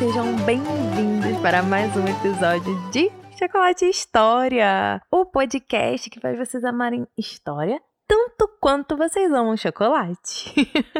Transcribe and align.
Sejam 0.00 0.34
bem-vindos 0.46 1.38
para 1.42 1.62
mais 1.62 1.94
um 1.94 2.06
episódio 2.06 2.74
de 2.90 3.12
Chocolate 3.38 3.84
História, 3.84 4.98
o 5.10 5.26
podcast 5.26 6.08
que 6.08 6.18
faz 6.18 6.38
vocês 6.38 6.64
amarem 6.64 7.06
história 7.18 7.78
tanto 8.08 8.48
quanto 8.58 8.96
vocês 8.96 9.30
amam 9.30 9.54
chocolate. 9.58 10.54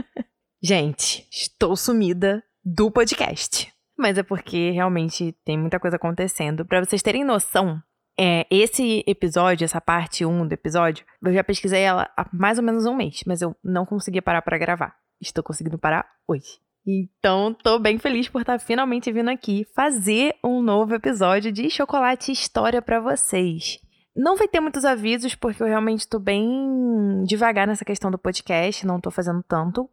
Gente, 0.63 1.27
estou 1.33 1.77
sumida 1.77 2.45
do 2.63 2.91
podcast. 2.91 3.73
Mas 3.99 4.19
é 4.19 4.23
porque 4.23 4.71
realmente 4.71 5.35
tem 5.47 5.59
muita 5.59 5.81
coisa 5.81 5.97
acontecendo. 5.97 6.67
Para 6.67 6.85
vocês 6.85 7.01
terem 7.01 7.25
noção, 7.25 7.83
é, 8.19 8.47
esse 8.51 9.03
episódio, 9.07 9.65
essa 9.65 9.81
parte 9.81 10.27
1 10.27 10.47
do 10.47 10.53
episódio, 10.53 11.07
eu 11.25 11.33
já 11.33 11.43
pesquisei 11.43 11.81
ela 11.81 12.07
há 12.19 12.29
mais 12.35 12.59
ou 12.59 12.65
menos 12.65 12.85
um 12.85 12.95
mês, 12.95 13.23
mas 13.27 13.41
eu 13.41 13.57
não 13.65 13.87
conseguia 13.87 14.21
parar 14.21 14.43
para 14.43 14.59
gravar. 14.59 14.95
Estou 15.19 15.43
conseguindo 15.43 15.79
parar 15.79 16.07
hoje. 16.29 16.61
Então, 16.93 17.55
tô 17.55 17.79
bem 17.79 17.99
feliz 17.99 18.29
por 18.29 18.41
estar 18.41 18.59
finalmente 18.59 19.13
vindo 19.13 19.31
aqui 19.31 19.65
fazer 19.77 20.35
um 20.43 20.61
novo 20.61 20.93
episódio 20.95 21.53
de 21.53 21.71
Chocolate 21.71 22.33
História 22.33 22.83
para 22.83 22.99
vocês. 22.99 23.79
Não 24.17 24.37
vai 24.37 24.49
ter 24.49 24.59
muitos 24.59 24.85
avisos, 24.85 25.37
porque 25.37 25.63
eu 25.63 25.69
realmente 25.69 26.09
tô 26.09 26.19
bem 26.19 27.23
devagar 27.25 27.69
nessa 27.69 27.85
questão 27.85 28.11
do 28.11 28.19
podcast, 28.19 28.85
não 28.85 29.01
tô 29.01 29.09
fazendo 29.09 29.41
tanto. 29.47 29.89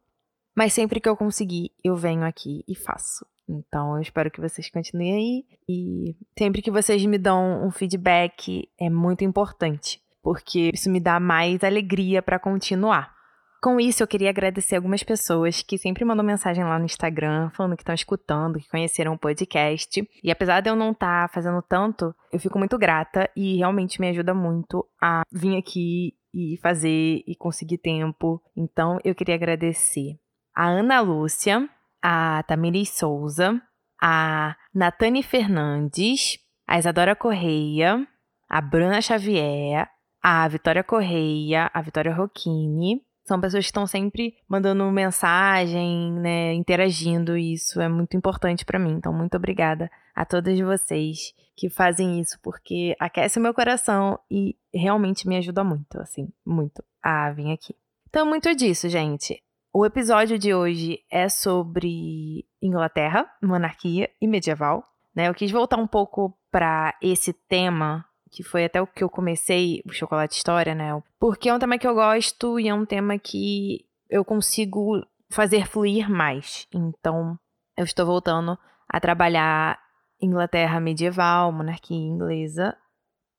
Mas 0.55 0.73
sempre 0.73 0.99
que 0.99 1.07
eu 1.07 1.15
conseguir, 1.15 1.71
eu 1.83 1.95
venho 1.95 2.23
aqui 2.23 2.63
e 2.67 2.75
faço. 2.75 3.23
Então, 3.47 3.95
eu 3.95 4.01
espero 4.01 4.31
que 4.31 4.41
vocês 4.41 4.67
continuem 4.71 5.13
aí. 5.13 5.45
E 5.69 6.15
sempre 6.37 6.63
que 6.63 6.71
vocês 6.71 7.05
me 7.05 7.19
dão 7.19 7.63
um 7.63 7.69
feedback, 7.69 8.67
é 8.79 8.89
muito 8.89 9.23
importante, 9.23 10.01
porque 10.23 10.71
isso 10.73 10.89
me 10.89 10.99
dá 10.99 11.19
mais 11.19 11.63
alegria 11.63 12.23
para 12.23 12.39
continuar. 12.39 13.16
Com 13.61 13.79
isso, 13.79 14.03
eu 14.03 14.07
queria 14.07 14.29
agradecer 14.29 14.75
algumas 14.75 15.01
pessoas 15.01 15.63
que 15.63 15.77
sempre 15.77 16.05
mandam 16.05 16.23
mensagem 16.25 16.63
lá 16.63 16.77
no 16.77 16.85
Instagram, 16.85 17.49
falando 17.51 17.75
que 17.75 17.81
estão 17.81 17.95
escutando, 17.95 18.59
que 18.59 18.69
conheceram 18.69 19.13
o 19.13 19.17
podcast. 19.17 20.07
E 20.23 20.31
apesar 20.31 20.61
de 20.61 20.69
eu 20.69 20.75
não 20.75 20.91
estar 20.91 21.27
tá 21.27 21.33
fazendo 21.33 21.61
tanto, 21.61 22.13
eu 22.31 22.39
fico 22.39 22.59
muito 22.59 22.77
grata 22.77 23.29
e 23.35 23.57
realmente 23.57 23.99
me 23.99 24.09
ajuda 24.09 24.33
muito 24.33 24.87
a 25.01 25.23
vir 25.31 25.57
aqui 25.57 26.13
e 26.33 26.57
fazer 26.61 27.23
e 27.25 27.35
conseguir 27.35 27.79
tempo. 27.79 28.41
Então, 28.55 28.99
eu 29.03 29.15
queria 29.15 29.35
agradecer 29.35 30.19
a 30.55 30.67
Ana 30.67 30.99
Lúcia, 31.01 31.67
a 32.01 32.43
Tamiris 32.43 32.89
Souza, 32.89 33.59
a 34.01 34.55
Natane 34.73 35.23
Fernandes, 35.23 36.37
a 36.67 36.77
Isadora 36.77 37.15
Correia, 37.15 38.07
a 38.47 38.61
Bruna 38.61 39.01
Xavier, 39.01 39.89
a 40.21 40.47
Vitória 40.47 40.83
Correia, 40.83 41.71
a 41.73 41.81
Vitória 41.81 42.13
Rocchini. 42.13 43.01
São 43.27 43.41
pessoas 43.41 43.65
que 43.65 43.69
estão 43.69 43.85
sempre 43.85 44.37
mandando 44.47 44.89
mensagem, 44.89 46.13
né, 46.13 46.53
interagindo, 46.53 47.37
e 47.37 47.51
isso 47.53 47.81
é 47.81 47.89
muito 47.89 48.15
importante 48.15 48.63
para 48.63 48.79
mim. 48.79 48.93
Então, 48.93 49.11
muito 49.11 49.35
obrigada 49.35 49.91
a 50.15 50.23
todas 50.23 50.57
vocês 50.61 51.35
que 51.53 51.69
fazem 51.69 52.21
isso, 52.21 52.39
porque 52.41 52.95
aquece 52.97 53.37
o 53.37 53.41
meu 53.41 53.53
coração 53.53 54.17
e 54.31 54.55
realmente 54.73 55.27
me 55.27 55.35
ajuda 55.35 55.61
muito, 55.61 55.99
assim, 55.99 56.29
muito 56.45 56.81
a 57.03 57.29
vir 57.31 57.51
aqui. 57.51 57.75
Então, 58.09 58.25
muito 58.25 58.55
disso, 58.55 58.87
gente. 58.87 59.43
O 59.73 59.85
episódio 59.85 60.39
de 60.39 60.53
hoje 60.53 61.03
é 61.11 61.27
sobre 61.27 62.45
Inglaterra, 62.61 63.29
monarquia 63.43 64.09
e 64.21 64.25
medieval. 64.25 64.87
Né? 65.13 65.27
Eu 65.27 65.33
quis 65.33 65.51
voltar 65.51 65.75
um 65.75 65.85
pouco 65.85 66.33
para 66.49 66.95
esse 67.01 67.33
tema, 67.33 68.05
que 68.31 68.43
foi 68.43 68.65
até 68.65 68.81
o 68.81 68.87
que 68.87 69.03
eu 69.03 69.09
comecei, 69.09 69.81
o 69.85 69.93
Chocolate 69.93 70.35
História, 70.35 70.75
né? 70.75 71.01
Porque 71.19 71.49
é 71.49 71.53
um 71.53 71.59
tema 71.59 71.77
que 71.77 71.87
eu 71.87 71.93
gosto 71.93 72.59
e 72.59 72.67
é 72.67 72.73
um 72.73 72.85
tema 72.85 73.17
que 73.17 73.85
eu 74.09 74.23
consigo 74.23 75.01
fazer 75.29 75.67
fluir 75.67 76.09
mais. 76.09 76.67
Então, 76.73 77.37
eu 77.77 77.83
estou 77.83 78.05
voltando 78.05 78.57
a 78.89 78.99
trabalhar 78.99 79.79
Inglaterra 80.21 80.79
medieval, 80.79 81.51
monarquia 81.51 81.97
inglesa, 81.97 82.75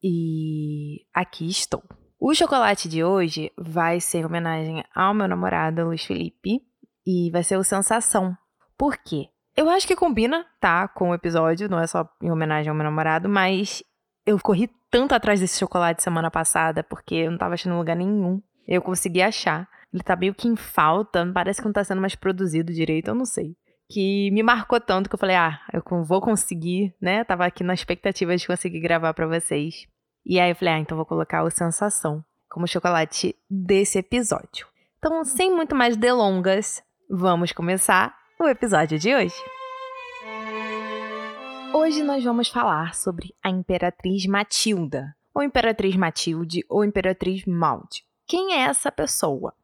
e 0.03 1.05
aqui 1.13 1.49
estou. 1.49 1.83
O 2.21 2.35
chocolate 2.35 2.89
de 2.89 3.03
hoje 3.03 3.53
vai 3.57 4.01
ser 4.01 4.19
em 4.19 4.25
homenagem 4.25 4.85
ao 4.95 5.15
meu 5.15 5.29
namorado, 5.29 5.85
Luiz 5.85 6.05
Felipe, 6.05 6.61
e 7.07 7.31
vai 7.31 7.43
ser 7.43 7.57
o 7.57 7.65
Sensação. 7.65 8.37
Por 8.77 8.97
quê? 8.97 9.29
Eu 9.57 9.69
acho 9.69 9.89
que 9.89 9.97
combina, 9.97 10.47
tá, 10.61 10.87
com 10.87 11.11
o 11.11 11.15
episódio, 11.15 11.69
não 11.69 11.81
é 11.81 11.87
só 11.87 12.09
em 12.23 12.31
homenagem 12.31 12.71
ao 12.71 12.77
meu 12.77 12.85
namorado, 12.85 13.29
mas 13.29 13.83
eu 14.29 14.39
corri 14.39 14.71
tanto 14.91 15.15
atrás 15.15 15.41
desse 15.41 15.59
chocolate 15.59 16.03
semana 16.03 16.31
passada, 16.31 16.83
porque 16.83 17.15
eu 17.15 17.31
não 17.31 17.39
tava 17.39 17.55
achando 17.55 17.79
lugar 17.79 17.97
nenhum. 17.97 18.43
Eu 18.67 18.83
consegui 18.83 19.23
achar. 19.23 19.67
Ele 19.93 20.03
tá 20.03 20.15
meio 20.15 20.35
que 20.35 20.47
em 20.47 20.55
falta, 20.55 21.31
parece 21.33 21.63
que 21.63 21.67
não 21.67 21.73
tá 21.73 21.83
sendo 21.83 22.01
mais 22.03 22.15
produzido 22.15 22.71
direito, 22.71 23.09
eu 23.09 23.15
não 23.15 23.25
sei. 23.25 23.57
Que 23.89 24.31
me 24.31 24.43
marcou 24.43 24.79
tanto 24.79 25.09
que 25.09 25.15
eu 25.15 25.19
falei, 25.19 25.35
ah, 25.35 25.59
eu 25.73 25.83
vou 26.05 26.21
conseguir, 26.21 26.95
né? 27.01 27.25
Tava 27.25 27.47
aqui 27.47 27.65
na 27.65 27.73
expectativa 27.73 28.37
de 28.37 28.47
conseguir 28.47 28.81
gravar 28.81 29.15
para 29.15 29.27
vocês. 29.27 29.87
E 30.27 30.39
aí 30.39 30.51
eu 30.51 30.57
falei, 30.57 30.75
ah, 30.75 30.79
então 30.79 30.97
vou 30.97 31.07
colocar 31.07 31.43
o 31.43 31.51
Sensação 31.51 32.23
como 32.51 32.69
chocolate 32.69 33.35
desse 33.49 33.99
episódio. 33.99 34.67
Então, 34.99 35.25
sem 35.25 35.51
muito 35.51 35.75
mais 35.75 35.97
delongas, 35.97 36.83
vamos 37.09 37.53
começar 37.53 38.15
o 38.39 38.47
episódio 38.47 38.99
de 38.99 39.15
hoje. 39.15 39.58
Hoje 41.73 42.03
nós 42.03 42.25
vamos 42.25 42.49
falar 42.49 42.95
sobre 42.95 43.35
a 43.43 43.51
Imperatriz 43.51 44.27
Matilda, 44.27 45.15
ou 45.35 45.43
Imperatriz 45.43 45.95
Matilde, 45.97 46.65
ou 46.69 46.85
Imperatriz 46.85 47.45
Maud. 47.45 48.05
Quem 48.27 48.55
é 48.55 48.61
essa 48.63 48.91
pessoa? 48.91 49.55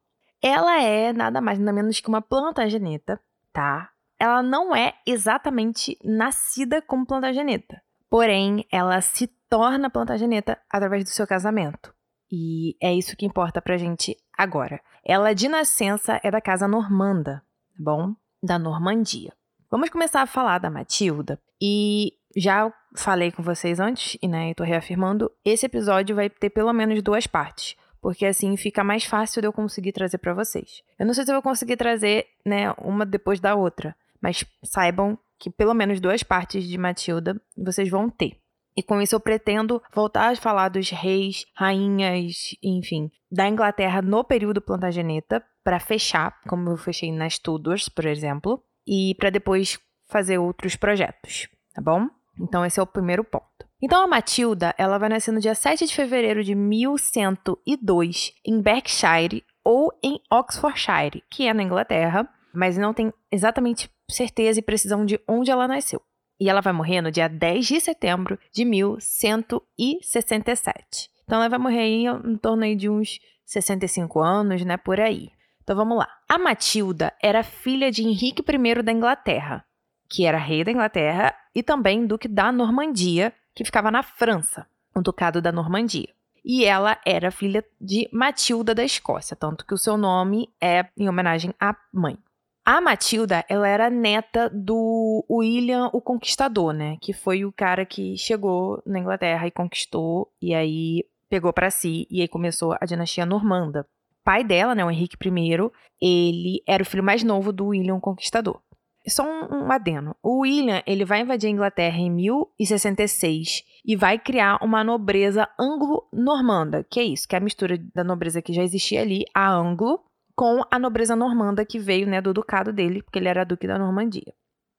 Ela 0.43 0.83
é 0.83 1.13
nada 1.13 1.41
mais 1.41 1.59
nada 1.59 1.73
menos 1.73 2.01
que 2.01 2.09
uma 2.09 2.21
plantageneta, 2.21 3.21
tá? 3.53 3.91
Ela 4.19 4.43
não 4.43 4.75
é 4.77 4.95
exatamente 5.07 5.99
nascida 6.05 6.83
como 6.83 7.07
plantageneta, 7.07 7.83
porém 8.09 8.67
ela 8.71 9.01
se 9.01 9.27
torna 9.49 9.89
Plantageneta 9.89 10.59
através 10.69 11.05
do 11.05 11.11
seu 11.11 11.27
casamento. 11.27 11.95
E 12.31 12.77
é 12.83 12.93
isso 12.93 13.17
que 13.17 13.25
importa 13.25 13.63
pra 13.63 13.77
gente 13.77 14.17
agora. 14.37 14.81
Ela 15.05 15.33
de 15.33 15.49
nascença 15.49 16.21
é 16.25 16.31
da 16.31 16.41
casa 16.41 16.67
normanda, 16.67 17.43
tá 17.77 17.79
bom? 17.79 18.15
Da 18.43 18.59
Normandia. 18.59 19.33
Vamos 19.75 19.91
começar 19.91 20.23
a 20.23 20.27
falar 20.27 20.59
da 20.59 20.71
Matilda. 20.71 21.37
E 21.61 22.13
já 22.37 22.73
falei 22.95 23.33
com 23.33 23.43
vocês 23.43 23.81
antes, 23.81 24.17
e 24.23 24.29
né, 24.29 24.55
tô 24.55 24.63
reafirmando, 24.63 25.29
esse 25.45 25.67
episódio 25.67 26.15
vai 26.15 26.31
ter 26.31 26.51
pelo 26.51 26.73
menos 26.73 27.03
duas 27.03 27.27
partes. 27.27 27.75
Porque 28.01 28.25
assim 28.25 28.57
fica 28.57 28.85
mais 28.85 29.05
fácil 29.05 29.43
de 29.43 29.49
eu 29.49 29.53
conseguir 29.53 29.91
trazer 29.91 30.19
para 30.19 30.33
vocês. 30.33 30.81
Eu 30.97 31.05
não 31.05 31.13
sei 31.13 31.25
se 31.25 31.33
eu 31.33 31.35
vou 31.35 31.43
conseguir 31.43 31.77
trazer, 31.77 32.25
né, 32.47 32.73
uma 32.79 33.05
depois 33.05 33.41
da 33.41 33.57
outra. 33.57 33.97
Mas 34.23 34.45
saibam 34.63 35.19
que 35.41 35.51
pelo 35.51 35.75
menos 35.75 35.99
duas 35.99 36.23
partes 36.23 36.63
de 36.69 36.79
Matilda 36.79 37.35
vocês 37.59 37.91
vão 37.91 38.09
ter. 38.09 38.39
E 38.77 38.83
com 38.83 39.03
isso 39.03 39.17
eu 39.17 39.21
pretendo 39.21 39.83
voltar 39.93 40.31
a 40.31 40.37
falar 40.37 40.69
dos 40.69 40.89
reis, 40.91 41.47
rainhas, 41.53 42.55
enfim, 42.63 43.11
da 43.29 43.49
Inglaterra 43.49 44.01
no 44.01 44.23
período 44.23 44.63
Plantageneta, 44.63 45.45
para 45.65 45.81
fechar, 45.81 46.41
como 46.47 46.71
eu 46.71 46.77
fechei 46.77 47.11
nas 47.11 47.41
Tudors, 47.41 47.89
por 47.89 48.07
exemplo, 48.07 48.63
e 48.87 49.15
para 49.17 49.31
depois 49.31 49.79
fazer 50.07 50.39
outros 50.39 50.77
projetos, 50.77 51.49
tá 51.75 51.83
bom? 51.83 52.09
Então 52.41 52.65
esse 52.65 52.81
é 52.81 52.83
o 52.83 52.87
primeiro 52.87 53.25
ponto. 53.25 53.45
Então 53.81 54.03
a 54.03 54.07
Matilda, 54.07 54.75
ela 54.79 54.99
vai 54.99 55.09
nascer 55.09 55.33
no 55.33 55.41
dia 55.41 55.55
7 55.55 55.87
de 55.87 55.95
fevereiro 55.95 56.43
de 56.43 56.55
1102 56.55 58.33
em 58.45 58.61
Berkshire 58.61 59.45
ou 59.65 59.93
em 60.03 60.21
Oxfordshire, 60.31 61.23
que 61.31 61.47
é 61.47 61.55
na 61.55 61.63
Inglaterra, 61.63 62.29
mas 62.53 62.79
não 62.79 62.95
tem 62.95 63.13
exatamente 63.31 63.91
certeza 64.11 64.59
e 64.59 64.63
precisão 64.63 65.05
de 65.05 65.21
onde 65.29 65.51
ela 65.51 65.69
nasceu. 65.69 66.01
E 66.41 66.49
ela 66.49 66.61
vai 66.61 66.73
morrer 66.73 67.01
no 67.01 67.11
dia 67.11 67.29
10 67.29 67.67
de 67.67 67.81
setembro 67.81 68.39
de 68.53 68.65
1167. 68.65 71.11
Então 71.25 71.39
ela 71.39 71.49
vai 71.49 71.59
morrer 71.59 71.81
aí 71.81 72.07
em 72.07 72.37
torno 72.37 72.63
aí 72.65 72.77
de 72.77 72.89
uns 72.89 73.19
65 73.47 74.21
anos, 74.21 74.65
né, 74.65 74.77
por 74.77 75.01
aí. 75.01 75.31
Então 75.65 75.75
vamos 75.75 75.97
lá. 75.99 76.09
A 76.29 76.39
Matilda 76.39 77.13
era 77.21 77.43
filha 77.43 77.91
de 77.91 78.03
Henrique 78.03 78.45
I 78.47 78.83
da 78.83 78.93
Inglaterra, 78.93 79.65
que 80.09 80.27
era 80.27 80.39
rei 80.39 80.63
da 80.63 80.71
Inglaterra 80.71 81.35
e 81.55 81.63
também 81.63 82.07
duque 82.07 82.29
da 82.29 82.53
Normandia, 82.53 83.33
que 83.55 83.65
ficava 83.65 83.91
na 83.91 84.03
França, 84.03 84.67
o 84.95 85.01
ducado 85.01 85.41
da 85.41 85.51
Normandia. 85.51 86.09
E 86.45 86.67
ela 86.67 86.99
era 87.07 87.31
filha 87.31 87.65
de 87.81 88.07
Matilda 88.13 88.75
da 88.75 88.85
Escócia, 88.85 89.35
tanto 89.35 89.67
que 89.67 89.73
o 89.73 89.79
seu 89.79 89.97
nome 89.97 90.51
é 90.61 90.87
em 90.97 91.09
homenagem 91.09 91.55
à 91.59 91.75
mãe. 91.91 92.19
A 92.67 92.81
Matilda, 92.81 93.45
ela 93.49 93.67
era 93.67 93.89
neta 93.89 94.51
do 94.51 95.25
William 95.31 95.89
o 95.93 96.01
Conquistador, 96.01 96.75
né? 96.75 96.99
Que 97.01 97.13
foi 97.15 97.45
o 97.45 97.53
cara 97.53 97.87
que 97.87 98.17
chegou 98.19 98.83
na 98.87 98.99
Inglaterra 98.99 99.47
e 99.47 99.51
conquistou, 99.51 100.31
e 100.41 100.55
aí 100.55 101.05
pegou 101.29 101.53
para 101.53 101.71
si, 101.71 102.07
e 102.11 102.21
aí 102.21 102.29
começou 102.29 102.77
a 102.79 102.87
dinastia 102.87 103.25
normanda. 103.25 103.87
Pai 104.25 104.43
dela, 104.43 104.75
né, 104.75 104.85
o 104.85 104.91
Henrique 104.91 105.17
I, 105.23 105.71
ele 106.01 106.63
era 106.67 106.83
o 106.83 106.87
filho 106.87 107.03
mais 107.03 107.23
novo 107.23 107.53
do 107.53 107.67
William 107.67 108.01
Conquistador. 108.01 108.61
Só 109.07 109.23
um, 109.23 109.67
um 109.67 109.71
adeno. 109.71 110.17
O 110.23 110.41
William, 110.41 110.83
ele 110.87 111.05
vai 111.05 111.21
invadir 111.21 111.49
a 111.49 111.51
Inglaterra 111.51 111.99
em 111.99 112.11
1066 112.11 113.63
e 113.85 113.95
vai 113.95 114.19
criar 114.19 114.59
uma 114.63 114.83
nobreza 114.83 115.47
anglo-normanda. 115.61 116.83
Que 116.85 117.01
é 117.01 117.05
isso? 117.05 117.29
Que 117.29 117.35
é 117.35 117.39
a 117.39 117.43
mistura 117.43 117.77
da 117.95 118.03
nobreza 118.03 118.41
que 118.41 118.55
já 118.55 118.63
existia 118.63 119.03
ali, 119.03 119.25
a 119.35 119.53
anglo, 119.53 120.01
com 120.35 120.63
a 120.71 120.79
nobreza 120.79 121.15
normanda 121.15 121.67
que 121.67 121.79
veio, 121.79 122.07
né, 122.07 122.21
do 122.23 122.33
ducado 122.33 122.73
dele, 122.73 123.03
porque 123.03 123.19
ele 123.19 123.29
era 123.29 123.45
duque 123.45 123.67
da 123.67 123.79
Normandia. 123.79 124.33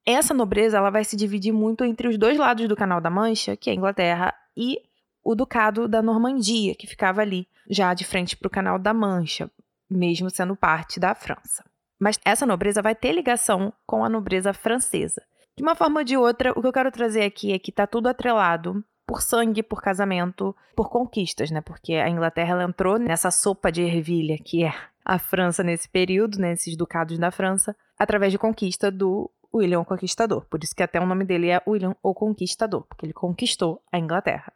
Essa 0.06 0.34
nobreza, 0.34 0.78
ela 0.78 0.90
vai 0.90 1.04
se 1.04 1.16
dividir 1.16 1.52
muito 1.52 1.84
entre 1.84 2.08
os 2.08 2.18
dois 2.18 2.38
lados 2.38 2.68
do 2.68 2.76
Canal 2.76 3.00
da 3.00 3.10
Mancha, 3.10 3.56
que 3.56 3.70
é 3.70 3.74
a 3.74 3.76
Inglaterra, 3.76 4.34
e 4.58 4.80
o 5.24 5.34
ducado 5.34 5.88
da 5.88 6.02
Normandia, 6.02 6.76
que 6.76 6.86
ficava 6.86 7.22
ali, 7.22 7.48
já 7.70 7.94
de 7.94 8.04
frente 8.04 8.36
para 8.36 8.48
o 8.48 8.52
Canal 8.52 8.80
da 8.80 8.94
Mancha, 8.94 9.50
mesmo 9.90 10.30
sendo 10.30 10.56
parte 10.56 11.00
da 11.00 11.16
França. 11.16 11.64
Mas 12.00 12.20
essa 12.26 12.46
nobreza 12.46 12.82
vai 12.82 12.94
ter 12.94 13.14
ligação 13.14 13.74
com 13.86 14.04
a 14.04 14.10
nobreza 14.10 14.54
francesa. 14.54 15.22
De 15.58 15.64
uma 15.64 15.76
forma 15.76 16.02
ou 16.02 16.04
de 16.04 16.18
outra, 16.18 16.52
o 16.52 16.62
que 16.62 16.68
eu 16.68 16.74
quero 16.74 16.92
trazer 16.92 17.24
aqui 17.24 17.54
é 17.54 17.60
que 17.60 17.70
está 17.70 17.88
tudo 17.88 18.08
atrelado 18.08 18.84
por 19.08 19.22
sangue, 19.22 19.64
por 19.64 19.82
casamento, 19.82 20.56
por 20.76 20.90
conquistas, 20.90 21.52
né? 21.52 21.62
Porque 21.62 21.94
a 21.94 22.10
Inglaterra 22.10 22.62
entrou 22.64 22.98
nessa 22.98 23.32
sopa 23.32 23.72
de 23.72 23.82
ervilha 23.82 24.38
que 24.38 24.64
é 24.64 24.74
a 25.06 25.20
França 25.20 25.64
nesse 25.64 25.88
período, 25.88 26.40
né? 26.40 26.54
Esses 26.54 26.76
ducados 26.76 27.18
da 27.18 27.32
França, 27.32 27.76
através 27.98 28.32
de 28.32 28.38
conquista 28.38 28.92
do 28.92 29.32
William 29.54 29.80
o 29.80 29.86
Conquistador. 29.86 30.46
Por 30.50 30.62
isso 30.64 30.76
que 30.76 30.84
até 30.84 31.00
o 31.00 31.06
nome 31.06 31.24
dele 31.24 31.50
é 31.50 31.62
William 31.66 31.96
o 32.04 32.14
Conquistador, 32.14 32.86
porque 32.90 33.06
ele 33.06 33.14
conquistou 33.14 33.82
a 33.92 33.98
Inglaterra. 33.98 34.52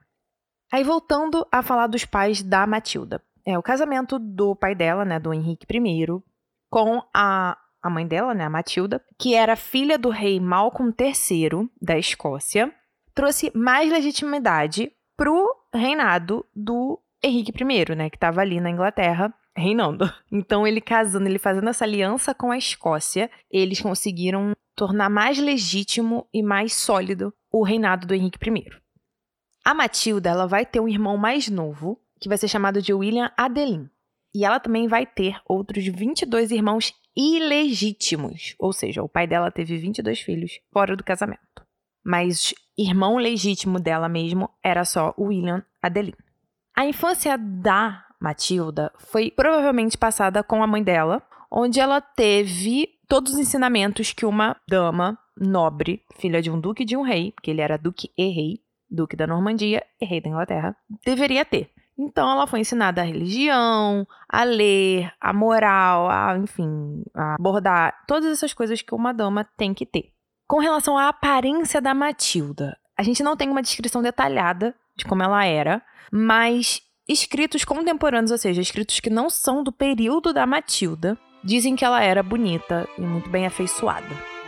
Aí 0.71 0.83
voltando 0.83 1.48
a 1.51 1.63
falar 1.63 1.88
dos 1.88 2.06
pais 2.06 2.44
da 2.44 2.66
Matilda. 2.68 3.21
É 3.45 3.57
o 3.57 3.63
casamento 3.63 4.19
do 4.19 4.56
pai 4.56 4.75
dela, 4.75 5.04
né, 5.04 5.19
do 5.19 5.33
Henrique 5.33 5.66
I, 5.71 6.06
com 6.69 7.01
a, 7.13 7.57
a 7.81 7.89
mãe 7.89 8.06
dela, 8.06 8.33
né, 8.33 8.45
a 8.45 8.50
Matilda, 8.50 9.04
que 9.18 9.33
era 9.33 9.56
filha 9.56 9.98
do 9.98 10.10
rei 10.10 10.39
Malcolm 10.39 10.94
III 10.98 11.68
da 11.81 11.98
Escócia, 11.98 12.71
trouxe 13.16 13.51
mais 13.56 13.92
legitimidade 13.92 14.92
pro 15.18 15.56
reinado 15.74 16.45
do 16.56 17.00
Henrique 17.24 17.51
I, 17.51 17.95
né, 17.95 18.10
que 18.10 18.18
estava 18.18 18.42
ali 18.42 18.60
na 18.62 18.69
Inglaterra 18.69 19.33
reinando. 19.56 20.06
Então 20.31 20.68
ele 20.68 20.80
casando, 20.80 21.27
ele 21.27 21.39
fazendo 21.39 21.69
essa 21.69 21.83
aliança 21.86 22.33
com 22.36 22.51
a 22.51 22.57
Escócia, 22.57 23.31
eles 23.50 23.81
conseguiram 23.81 24.54
tornar 24.75 25.10
mais 25.10 25.39
legítimo 25.39 26.27
e 26.33 26.44
mais 26.44 26.74
sólido 26.74 27.33
o 27.51 27.63
reinado 27.63 28.07
do 28.07 28.13
Henrique 28.13 28.50
I. 28.50 28.69
A 29.69 29.74
Matilda, 29.75 30.31
ela 30.31 30.48
vai 30.48 30.66
ter 30.66 30.80
um 30.80 30.88
irmão 30.88 31.16
mais 31.16 31.48
novo, 31.48 32.01
que 32.19 32.27
vai 32.27 32.39
ser 32.39 32.48
chamado 32.48 32.81
de 32.81 32.92
William 32.92 33.31
Adelin. 33.38 33.88
E 34.33 34.44
ela 34.44 34.60
também 34.60 34.88
vai 34.88 35.06
ter 35.06 35.39
outros 35.45 35.86
22 35.86 36.50
irmãos 36.50 36.92
ilegítimos, 37.16 38.56
ou 38.57 38.74
seja, 38.74 39.04
o 39.04 39.07
pai 39.07 39.27
dela 39.27 39.51
teve 39.51 39.77
22 39.77 40.21
filhos 40.21 40.60
fora 40.74 40.95
do 40.95 41.04
casamento. 41.04 41.63
Mas 42.04 42.51
irmão 42.75 43.18
legítimo 43.18 43.80
dela 43.80 44.10
mesmo 44.10 44.50
era 44.63 44.83
só 44.83 45.13
William 45.19 45.63
Adelin. 45.83 46.15
A 46.75 46.88
infância 46.88 47.38
da 47.38 48.04
Matilda 48.19 48.92
foi 48.98 49.30
provavelmente 49.30 50.00
passada 50.00 50.42
com 50.42 50.63
a 50.63 50.68
mãe 50.68 50.83
dela, 50.83 51.22
onde 51.51 51.80
ela 51.80 52.01
teve 52.01 52.89
todos 53.07 53.33
os 53.33 53.39
ensinamentos 53.39 54.13
que 54.13 54.25
uma 54.25 54.60
dama 54.68 55.15
nobre, 55.38 56.01
filha 56.18 56.42
de 56.42 56.50
um 56.50 56.60
duque 56.60 56.81
e 56.81 56.88
de 56.88 56.98
um 56.98 57.04
rei, 57.04 57.36
que 57.44 57.51
ele 57.51 57.62
era 57.62 57.77
duque 57.77 58.12
e 58.18 58.30
rei, 58.30 58.60
duque 58.89 59.15
da 59.15 59.27
Normandia 59.27 59.83
e 60.00 60.06
rei 60.06 60.21
da 60.21 60.30
Inglaterra, 60.30 60.75
deveria 61.06 61.45
ter. 61.45 61.71
Então 61.97 62.31
ela 62.31 62.47
foi 62.47 62.62
ensinada 62.62 63.01
a 63.01 63.06
religião, 63.06 64.07
a 64.27 64.44
ler, 64.44 65.12
a 65.19 65.33
moral, 65.33 66.09
a, 66.09 66.38
enfim, 66.38 67.03
a 67.13 67.36
abordar 67.36 68.06
todas 68.07 68.31
essas 68.31 68.53
coisas 68.53 68.81
que 68.81 68.95
uma 68.95 69.13
dama 69.13 69.44
tem 69.57 69.74
que 69.74 69.86
ter. 69.86 70.13
Com 70.47 70.59
relação 70.59 70.97
à 70.97 71.09
aparência 71.09 71.81
da 71.81 71.94
Matilda, 71.94 72.77
a 72.97 73.03
gente 73.03 73.21
não 73.21 73.36
tem 73.36 73.50
uma 73.50 73.62
descrição 73.62 74.01
detalhada 74.01 74.74
de 74.95 75.06
como 75.06 75.21
ela 75.21 75.45
era, 75.45 75.81
mas 76.12 76.81
escritos 77.07 77.65
contemporâneos, 77.65 78.31
ou 78.31 78.38
seja, 78.38 78.62
escritos 78.62 79.00
que 79.00 79.09
não 79.09 79.30
são 79.30 79.62
do 79.62 79.71
período 79.71 80.31
da 80.31 80.45
Matilda, 80.45 81.18
dizem 81.44 81.75
que 81.75 81.83
ela 81.83 82.01
era 82.01 82.24
bonita 82.24 82.88
e 82.97 83.01
muito 83.01 83.30
bem 83.30 83.45
afeiçoada. 83.45 84.38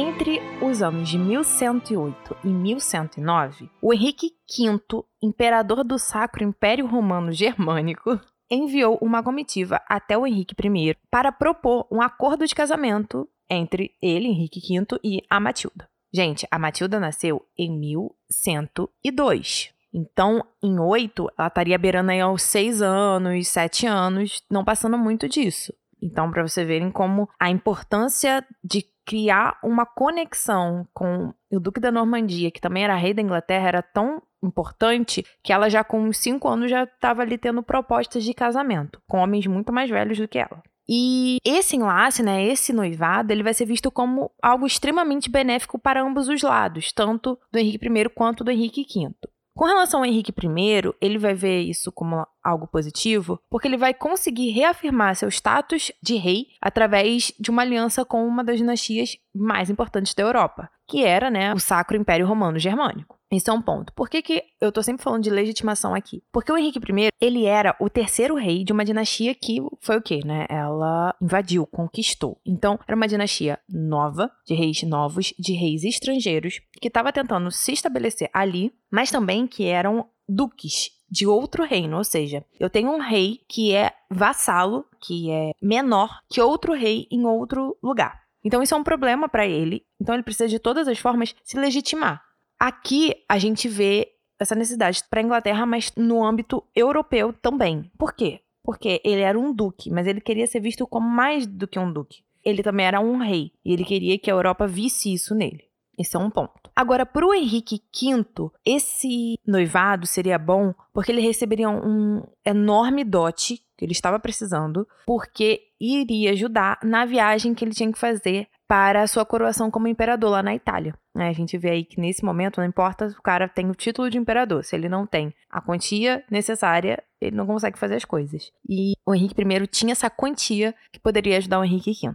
Entre 0.00 0.40
os 0.62 0.80
anos 0.80 1.08
de 1.08 1.18
1108 1.18 2.36
e 2.44 2.46
1109, 2.46 3.68
o 3.82 3.92
Henrique 3.92 4.30
V, 4.48 4.80
imperador 5.20 5.82
do 5.82 5.98
Sacro 5.98 6.44
Império 6.44 6.86
Romano 6.86 7.32
Germânico, 7.32 8.20
enviou 8.48 8.96
uma 9.02 9.24
comitiva 9.24 9.82
até 9.88 10.16
o 10.16 10.24
Henrique 10.24 10.54
I 10.64 10.96
para 11.10 11.32
propor 11.32 11.88
um 11.90 12.00
acordo 12.00 12.46
de 12.46 12.54
casamento 12.54 13.28
entre 13.50 13.90
ele, 14.00 14.28
Henrique 14.28 14.60
V, 14.60 15.00
e 15.02 15.20
a 15.28 15.40
Matilda. 15.40 15.88
Gente, 16.14 16.46
a 16.48 16.60
Matilda 16.60 17.00
nasceu 17.00 17.44
em 17.58 17.76
1102. 17.76 19.74
Então, 19.92 20.46
em 20.62 20.78
oito, 20.78 21.28
ela 21.36 21.48
estaria 21.48 21.76
beirando 21.76 22.12
aí 22.12 22.20
aos 22.20 22.42
seis 22.44 22.80
anos, 22.80 23.48
sete 23.48 23.84
anos, 23.84 24.44
não 24.48 24.64
passando 24.64 24.96
muito 24.96 25.28
disso. 25.28 25.72
Então, 26.00 26.30
para 26.30 26.46
vocês 26.46 26.66
verem 26.66 26.90
como 26.90 27.28
a 27.38 27.50
importância 27.50 28.44
de 28.62 28.84
criar 29.04 29.58
uma 29.62 29.86
conexão 29.86 30.86
com 30.92 31.32
o 31.50 31.58
Duque 31.58 31.80
da 31.80 31.90
Normandia, 31.90 32.50
que 32.50 32.60
também 32.60 32.84
era 32.84 32.94
rei 32.94 33.14
da 33.14 33.22
Inglaterra, 33.22 33.68
era 33.68 33.82
tão 33.82 34.22
importante 34.42 35.24
que 35.42 35.52
ela 35.52 35.68
já 35.68 35.82
com 35.82 36.12
cinco 36.12 36.48
anos 36.48 36.70
já 36.70 36.84
estava 36.84 37.22
ali 37.22 37.38
tendo 37.38 37.62
propostas 37.62 38.22
de 38.22 38.34
casamento 38.34 39.00
com 39.08 39.18
homens 39.18 39.46
muito 39.46 39.72
mais 39.72 39.90
velhos 39.90 40.18
do 40.18 40.28
que 40.28 40.38
ela. 40.38 40.62
E 40.88 41.38
esse 41.44 41.76
enlace, 41.76 42.22
né, 42.22 42.42
esse 42.46 42.72
noivado, 42.72 43.30
ele 43.30 43.42
vai 43.42 43.52
ser 43.52 43.66
visto 43.66 43.90
como 43.90 44.30
algo 44.42 44.66
extremamente 44.66 45.30
benéfico 45.30 45.78
para 45.78 46.02
ambos 46.02 46.28
os 46.28 46.40
lados, 46.40 46.92
tanto 46.92 47.38
do 47.52 47.58
Henrique 47.58 47.86
I 47.86 48.08
quanto 48.08 48.42
do 48.42 48.50
Henrique 48.50 48.82
V. 48.82 49.10
Com 49.58 49.64
relação 49.64 49.98
ao 49.98 50.06
Henrique 50.06 50.30
I, 50.30 50.94
ele 51.00 51.18
vai 51.18 51.34
ver 51.34 51.62
isso 51.62 51.90
como 51.90 52.24
algo 52.44 52.68
positivo, 52.68 53.40
porque 53.50 53.66
ele 53.66 53.76
vai 53.76 53.92
conseguir 53.92 54.52
reafirmar 54.52 55.16
seu 55.16 55.28
status 55.28 55.90
de 56.00 56.14
rei 56.14 56.46
através 56.62 57.32
de 57.40 57.50
uma 57.50 57.62
aliança 57.62 58.04
com 58.04 58.24
uma 58.24 58.44
das 58.44 58.58
dinastias 58.58 59.16
mais 59.34 59.68
importantes 59.68 60.14
da 60.14 60.22
Europa, 60.22 60.70
que 60.88 61.04
era, 61.04 61.30
né, 61.30 61.52
o 61.52 61.58
Sacro 61.58 61.96
Império 61.96 62.26
Romano 62.26 62.58
Germânico. 62.58 63.18
Isso 63.30 63.50
é 63.50 63.52
um 63.52 63.60
ponto. 63.60 63.92
Por 63.92 64.08
que, 64.08 64.22
que 64.22 64.42
eu 64.58 64.72
tô 64.72 64.82
sempre 64.82 65.02
falando 65.02 65.22
de 65.22 65.28
legitimação 65.28 65.94
aqui? 65.94 66.22
Porque 66.32 66.50
o 66.50 66.56
Henrique 66.56 66.78
I, 66.78 67.10
ele 67.20 67.44
era 67.44 67.76
o 67.78 67.90
terceiro 67.90 68.34
rei 68.36 68.64
de 68.64 68.72
uma 68.72 68.86
dinastia 68.86 69.34
que 69.34 69.58
foi 69.80 69.98
o 69.98 70.02
quê, 70.02 70.20
né? 70.24 70.46
Ela 70.48 71.14
invadiu, 71.20 71.66
conquistou. 71.66 72.40
Então, 72.44 72.78
era 72.88 72.96
uma 72.96 73.06
dinastia 73.06 73.58
nova, 73.68 74.30
de 74.46 74.54
reis 74.54 74.82
novos, 74.82 75.34
de 75.38 75.52
reis 75.52 75.84
estrangeiros, 75.84 76.60
que 76.80 76.88
estava 76.88 77.12
tentando 77.12 77.50
se 77.50 77.72
estabelecer 77.72 78.30
ali, 78.32 78.72
mas 78.90 79.10
também 79.10 79.46
que 79.46 79.66
eram 79.66 80.08
duques 80.26 80.90
de 81.10 81.26
outro 81.26 81.64
reino, 81.64 81.96
ou 81.96 82.04
seja, 82.04 82.44
eu 82.60 82.68
tenho 82.68 82.90
um 82.90 83.00
rei 83.00 83.40
que 83.48 83.74
é 83.74 83.92
vassalo, 84.10 84.84
que 85.00 85.30
é 85.30 85.52
menor 85.60 86.20
que 86.28 86.40
outro 86.40 86.74
rei 86.74 87.06
em 87.10 87.24
outro 87.24 87.76
lugar. 87.82 88.27
Então 88.48 88.62
isso 88.62 88.74
é 88.74 88.78
um 88.78 88.82
problema 88.82 89.28
para 89.28 89.46
ele. 89.46 89.84
Então 90.00 90.14
ele 90.14 90.22
precisa 90.22 90.48
de 90.48 90.58
todas 90.58 90.88
as 90.88 90.98
formas 90.98 91.36
se 91.44 91.58
legitimar. 91.58 92.24
Aqui 92.58 93.14
a 93.28 93.38
gente 93.38 93.68
vê 93.68 94.08
essa 94.40 94.54
necessidade 94.54 95.04
para 95.10 95.20
a 95.20 95.22
Inglaterra, 95.22 95.66
mas 95.66 95.92
no 95.94 96.24
âmbito 96.24 96.64
europeu 96.74 97.30
também. 97.30 97.92
Por 97.98 98.14
quê? 98.14 98.40
Porque 98.64 99.02
ele 99.04 99.20
era 99.20 99.38
um 99.38 99.52
duque, 99.52 99.90
mas 99.90 100.06
ele 100.06 100.22
queria 100.22 100.46
ser 100.46 100.60
visto 100.60 100.86
como 100.86 101.06
mais 101.06 101.46
do 101.46 101.68
que 101.68 101.78
um 101.78 101.92
duque. 101.92 102.22
Ele 102.42 102.62
também 102.62 102.86
era 102.86 103.00
um 103.00 103.18
rei 103.18 103.52
e 103.62 103.74
ele 103.74 103.84
queria 103.84 104.18
que 104.18 104.30
a 104.30 104.34
Europa 104.34 104.66
visse 104.66 105.12
isso 105.12 105.34
nele. 105.34 105.64
Esse 105.98 106.16
é 106.16 106.18
um 106.18 106.30
ponto. 106.30 106.67
Agora, 106.78 107.04
para 107.04 107.26
o 107.26 107.34
Henrique 107.34 107.82
V, 107.92 108.52
esse 108.64 109.36
noivado 109.44 110.06
seria 110.06 110.38
bom 110.38 110.72
porque 110.92 111.10
ele 111.10 111.20
receberia 111.20 111.68
um 111.68 112.22
enorme 112.46 113.02
dote 113.02 113.60
que 113.76 113.84
ele 113.84 113.90
estava 113.90 114.16
precisando, 114.20 114.86
porque 115.04 115.60
iria 115.80 116.30
ajudar 116.30 116.78
na 116.84 117.04
viagem 117.04 117.52
que 117.52 117.64
ele 117.64 117.74
tinha 117.74 117.90
que 117.90 117.98
fazer 117.98 118.46
para 118.68 119.02
a 119.02 119.08
sua 119.08 119.26
coroação 119.26 119.72
como 119.72 119.88
imperador 119.88 120.30
lá 120.30 120.40
na 120.40 120.54
Itália. 120.54 120.94
É, 121.16 121.26
a 121.26 121.32
gente 121.32 121.58
vê 121.58 121.70
aí 121.70 121.84
que 121.84 122.00
nesse 122.00 122.24
momento, 122.24 122.60
não 122.60 122.68
importa, 122.68 123.08
o 123.08 123.22
cara 123.22 123.48
tem 123.48 123.68
o 123.68 123.74
título 123.74 124.08
de 124.08 124.16
imperador. 124.16 124.62
Se 124.62 124.76
ele 124.76 124.88
não 124.88 125.04
tem 125.04 125.34
a 125.50 125.60
quantia 125.60 126.24
necessária, 126.30 127.02
ele 127.20 127.34
não 127.34 127.44
consegue 127.44 127.76
fazer 127.76 127.96
as 127.96 128.04
coisas. 128.04 128.52
E 128.68 128.92
o 129.04 129.12
Henrique 129.12 129.34
I 129.42 129.66
tinha 129.66 129.90
essa 129.90 130.08
quantia 130.08 130.72
que 130.92 131.00
poderia 131.00 131.38
ajudar 131.38 131.58
o 131.58 131.64
Henrique 131.64 131.90
V. 131.90 132.14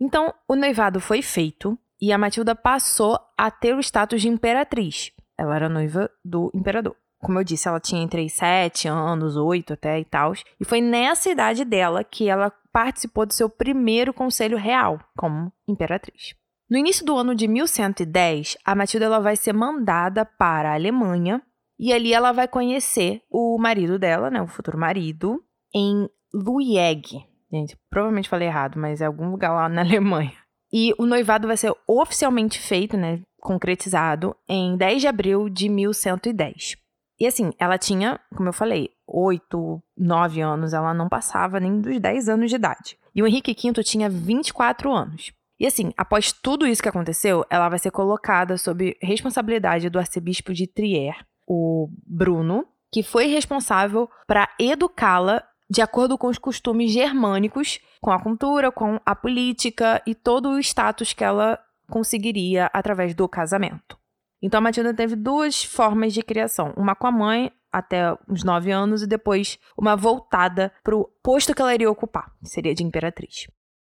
Então, 0.00 0.32
o 0.48 0.56
noivado 0.56 1.00
foi 1.00 1.20
feito 1.20 1.78
e 2.00 2.12
a 2.12 2.18
Matilda 2.18 2.54
passou 2.54 3.18
a 3.36 3.50
ter 3.50 3.74
o 3.74 3.80
status 3.80 4.22
de 4.22 4.28
imperatriz. 4.28 5.12
Ela 5.38 5.56
era 5.56 5.68
noiva 5.68 6.10
do 6.24 6.50
imperador. 6.54 6.96
Como 7.18 7.38
eu 7.38 7.44
disse, 7.44 7.68
ela 7.68 7.78
tinha 7.78 8.02
entre 8.02 8.28
7 8.28 8.88
anos, 8.88 9.36
8 9.36 9.74
até 9.74 10.00
e 10.00 10.04
tal. 10.04 10.32
E 10.58 10.64
foi 10.64 10.80
nessa 10.80 11.30
idade 11.30 11.64
dela 11.64 12.02
que 12.02 12.28
ela 12.28 12.50
participou 12.72 13.26
do 13.26 13.34
seu 13.34 13.48
primeiro 13.48 14.14
conselho 14.14 14.56
real 14.56 14.98
como 15.16 15.52
imperatriz. 15.68 16.34
No 16.70 16.78
início 16.78 17.04
do 17.04 17.16
ano 17.16 17.34
de 17.34 17.46
1110, 17.48 18.56
a 18.64 18.74
Matilda 18.74 19.06
ela 19.06 19.18
vai 19.18 19.36
ser 19.36 19.52
mandada 19.52 20.24
para 20.24 20.70
a 20.70 20.74
Alemanha 20.74 21.42
e 21.78 21.92
ali 21.92 22.14
ela 22.14 22.32
vai 22.32 22.46
conhecer 22.46 23.22
o 23.28 23.58
marido 23.58 23.98
dela, 23.98 24.30
né, 24.30 24.40
o 24.40 24.46
futuro 24.46 24.78
marido, 24.78 25.42
em 25.74 26.08
Lueg. 26.32 27.26
Gente, 27.52 27.76
provavelmente 27.90 28.28
falei 28.28 28.46
errado, 28.46 28.78
mas 28.78 29.00
é 29.00 29.06
algum 29.06 29.30
lugar 29.30 29.52
lá 29.52 29.68
na 29.68 29.80
Alemanha. 29.82 30.39
E 30.72 30.94
o 30.98 31.06
noivado 31.06 31.48
vai 31.48 31.56
ser 31.56 31.74
oficialmente 31.86 32.60
feito, 32.60 32.96
né, 32.96 33.20
concretizado 33.40 34.36
em 34.48 34.76
10 34.76 35.00
de 35.00 35.08
abril 35.08 35.48
de 35.48 35.68
1110. 35.68 36.76
E 37.18 37.26
assim, 37.26 37.52
ela 37.58 37.76
tinha, 37.76 38.18
como 38.34 38.48
eu 38.48 38.52
falei, 38.52 38.90
8, 39.06 39.82
9 39.98 40.40
anos, 40.40 40.72
ela 40.72 40.94
não 40.94 41.08
passava 41.08 41.60
nem 41.60 41.80
dos 41.80 42.00
10 42.00 42.28
anos 42.28 42.48
de 42.48 42.56
idade. 42.56 42.96
E 43.14 43.22
o 43.22 43.26
Henrique 43.26 43.54
V 43.54 43.82
tinha 43.82 44.08
24 44.08 44.90
anos. 44.90 45.32
E 45.58 45.66
assim, 45.66 45.92
após 45.96 46.32
tudo 46.32 46.66
isso 46.66 46.82
que 46.82 46.88
aconteceu, 46.88 47.44
ela 47.50 47.68
vai 47.68 47.78
ser 47.78 47.90
colocada 47.90 48.56
sob 48.56 48.96
responsabilidade 49.02 49.90
do 49.90 49.98
arcebispo 49.98 50.54
de 50.54 50.66
Trier, 50.66 51.14
o 51.46 51.90
Bruno, 52.06 52.66
que 52.90 53.02
foi 53.02 53.26
responsável 53.26 54.08
para 54.26 54.48
educá-la 54.58 55.42
de 55.70 55.80
acordo 55.80 56.18
com 56.18 56.26
os 56.26 56.36
costumes 56.36 56.90
germânicos, 56.90 57.78
com 58.00 58.10
a 58.10 58.20
cultura, 58.20 58.72
com 58.72 59.00
a 59.06 59.14
política 59.14 60.02
e 60.04 60.14
todo 60.14 60.50
o 60.50 60.58
status 60.58 61.12
que 61.12 61.22
ela 61.22 61.58
conseguiria 61.88 62.68
através 62.72 63.14
do 63.14 63.28
casamento. 63.28 63.96
Então 64.42 64.58
a 64.58 64.60
Matilda 64.60 64.92
teve 64.92 65.14
duas 65.14 65.62
formas 65.62 66.12
de 66.12 66.22
criação: 66.22 66.74
uma 66.76 66.96
com 66.96 67.06
a 67.06 67.12
mãe 67.12 67.52
até 67.70 68.12
uns 68.28 68.42
9 68.42 68.72
anos 68.72 69.02
e 69.02 69.06
depois 69.06 69.58
uma 69.78 69.94
voltada 69.94 70.72
para 70.82 70.96
o 70.96 71.04
posto 71.22 71.54
que 71.54 71.62
ela 71.62 71.74
iria 71.74 71.90
ocupar, 71.90 72.32
que 72.42 72.48
seria 72.48 72.74
de 72.74 72.82
imperatriz. 72.82 73.46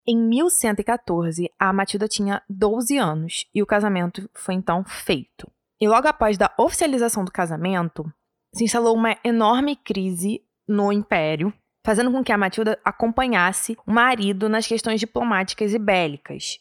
Em 0.08 0.18
1114, 0.18 1.50
a 1.60 1.74
Matilda 1.74 2.08
tinha 2.08 2.44
12 2.50 2.98
anos 2.98 3.46
e 3.54 3.62
o 3.62 3.66
casamento 3.66 4.30
foi 4.34 4.56
então 4.56 4.84
feito. 4.84 5.50
E 5.80 5.88
logo 5.88 6.08
após 6.08 6.38
da 6.38 6.54
oficialização 6.60 7.24
do 7.26 7.32
casamento, 7.32 8.12
se 8.54 8.64
instalou 8.64 8.96
uma 8.96 9.18
enorme 9.24 9.76
crise 9.76 10.42
no 10.68 10.92
império, 10.92 11.54
fazendo 11.84 12.12
com 12.12 12.24
que 12.24 12.32
a 12.32 12.38
Matilda 12.38 12.80
acompanhasse 12.84 13.78
o 13.86 13.92
marido 13.92 14.48
nas 14.48 14.68
questões 14.68 15.00
diplomáticas 15.00 15.74
e 15.74 15.80
bélicas. 15.80 16.60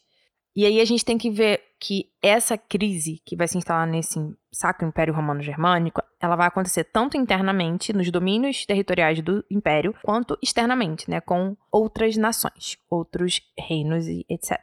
E 0.55 0.65
aí 0.65 0.81
a 0.81 0.85
gente 0.85 1.05
tem 1.05 1.17
que 1.17 1.29
ver 1.29 1.61
que 1.79 2.09
essa 2.21 2.57
crise 2.57 3.21
que 3.25 3.35
vai 3.35 3.47
se 3.47 3.57
instalar 3.57 3.87
nesse 3.87 4.19
Sacro 4.51 4.85
Império 4.85 5.13
Romano 5.13 5.41
Germânico, 5.41 6.03
ela 6.19 6.35
vai 6.35 6.47
acontecer 6.47 6.83
tanto 6.83 7.17
internamente 7.17 7.93
nos 7.93 8.11
domínios 8.11 8.65
territoriais 8.65 9.21
do 9.21 9.43
império, 9.49 9.95
quanto 10.03 10.37
externamente, 10.43 11.09
né, 11.09 11.21
com 11.21 11.55
outras 11.71 12.17
nações, 12.17 12.77
outros 12.89 13.41
reinos 13.57 14.07
e 14.07 14.25
etc. 14.29 14.59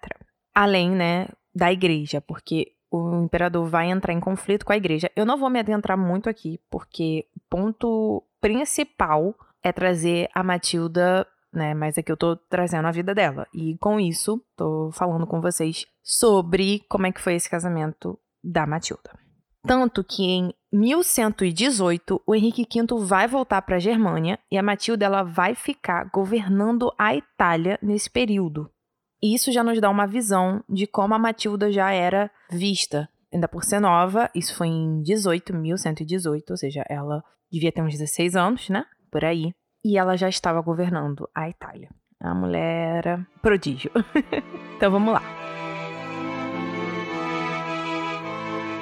Além, 0.55 0.91
né, 0.91 1.29
da 1.55 1.73
igreja, 1.73 2.21
porque 2.21 2.73
o 2.91 3.25
imperador 3.25 3.67
vai 3.67 3.91
entrar 3.91 4.13
em 4.13 4.21
conflito 4.21 4.65
com 4.65 4.73
a 4.73 4.77
igreja. 4.77 5.11
Eu 5.17 5.27
não 5.27 5.39
vou 5.39 5.51
me 5.51 5.59
adentrar 5.59 5.97
muito 5.97 6.29
aqui, 6.29 6.61
porque 6.71 7.27
o 7.35 7.41
ponto 7.49 8.23
principal 8.41 9.35
é 9.69 9.73
trazer 9.73 10.29
a 10.35 10.43
Matilda 10.43 11.27
né? 11.53 11.75
Mas 11.75 11.99
aqui 11.99 12.11
eu 12.11 12.17
tô 12.17 12.37
trazendo 12.37 12.87
a 12.87 12.93
vida 12.93 13.15
dela. 13.15 13.47
E 13.53 13.77
com 13.79 13.99
isso, 13.99 14.43
tô 14.57 14.91
falando 14.93 15.27
com 15.27 15.41
vocês 15.41 15.87
sobre 16.03 16.85
como 16.89 17.07
é 17.07 17.13
que 17.13 17.21
foi 17.21 17.35
esse 17.35 17.49
casamento 17.49 18.19
da 18.43 18.67
Matilda. 18.67 19.11
Tanto 19.67 20.05
que 20.05 20.23
em 20.23 20.55
1118 20.73 22.23
o 22.27 22.35
Henrique 22.35 22.67
V 22.71 23.05
vai 23.05 23.27
voltar 23.27 23.61
para 23.63 23.77
a 23.77 23.81
Germânia 23.81 24.39
e 24.51 24.57
a 24.57 24.63
Matilda 24.63 25.05
ela 25.05 25.23
vai 25.23 25.55
ficar 25.55 26.09
governando 26.13 26.93
a 26.99 27.15
Itália 27.15 27.79
nesse 27.83 28.09
período. 28.09 28.71
E 29.21 29.35
isso 29.35 29.51
já 29.51 29.65
nos 29.65 29.81
dá 29.81 29.91
uma 29.91 30.07
visão 30.07 30.63
de 30.69 30.87
como 30.87 31.13
a 31.13 31.19
Matilda 31.19 31.73
já 31.73 31.91
era 31.91 32.31
vista. 32.51 33.09
Ainda 33.33 33.49
por 33.49 33.65
ser 33.65 33.81
nova, 33.81 34.31
isso 34.35 34.55
foi 34.55 34.69
em 34.69 35.03
18, 35.03 35.53
1118, 35.53 36.51
ou 36.51 36.57
seja, 36.57 36.85
ela 36.89 37.23
devia 37.51 37.73
ter 37.73 37.83
uns 37.83 37.93
16 37.93 38.37
anos, 38.37 38.69
né? 38.71 38.87
Por 39.11 39.25
aí 39.25 39.53
e 39.85 39.97
ela 39.97 40.17
já 40.17 40.29
estava 40.29 40.61
governando 40.61 41.29
a 41.35 41.49
Itália. 41.49 41.89
A 42.21 42.35
mulher 42.35 43.07
era 43.07 43.27
prodígio. 43.41 43.91
então 44.77 44.91
vamos 44.91 45.15
lá. 45.15 45.23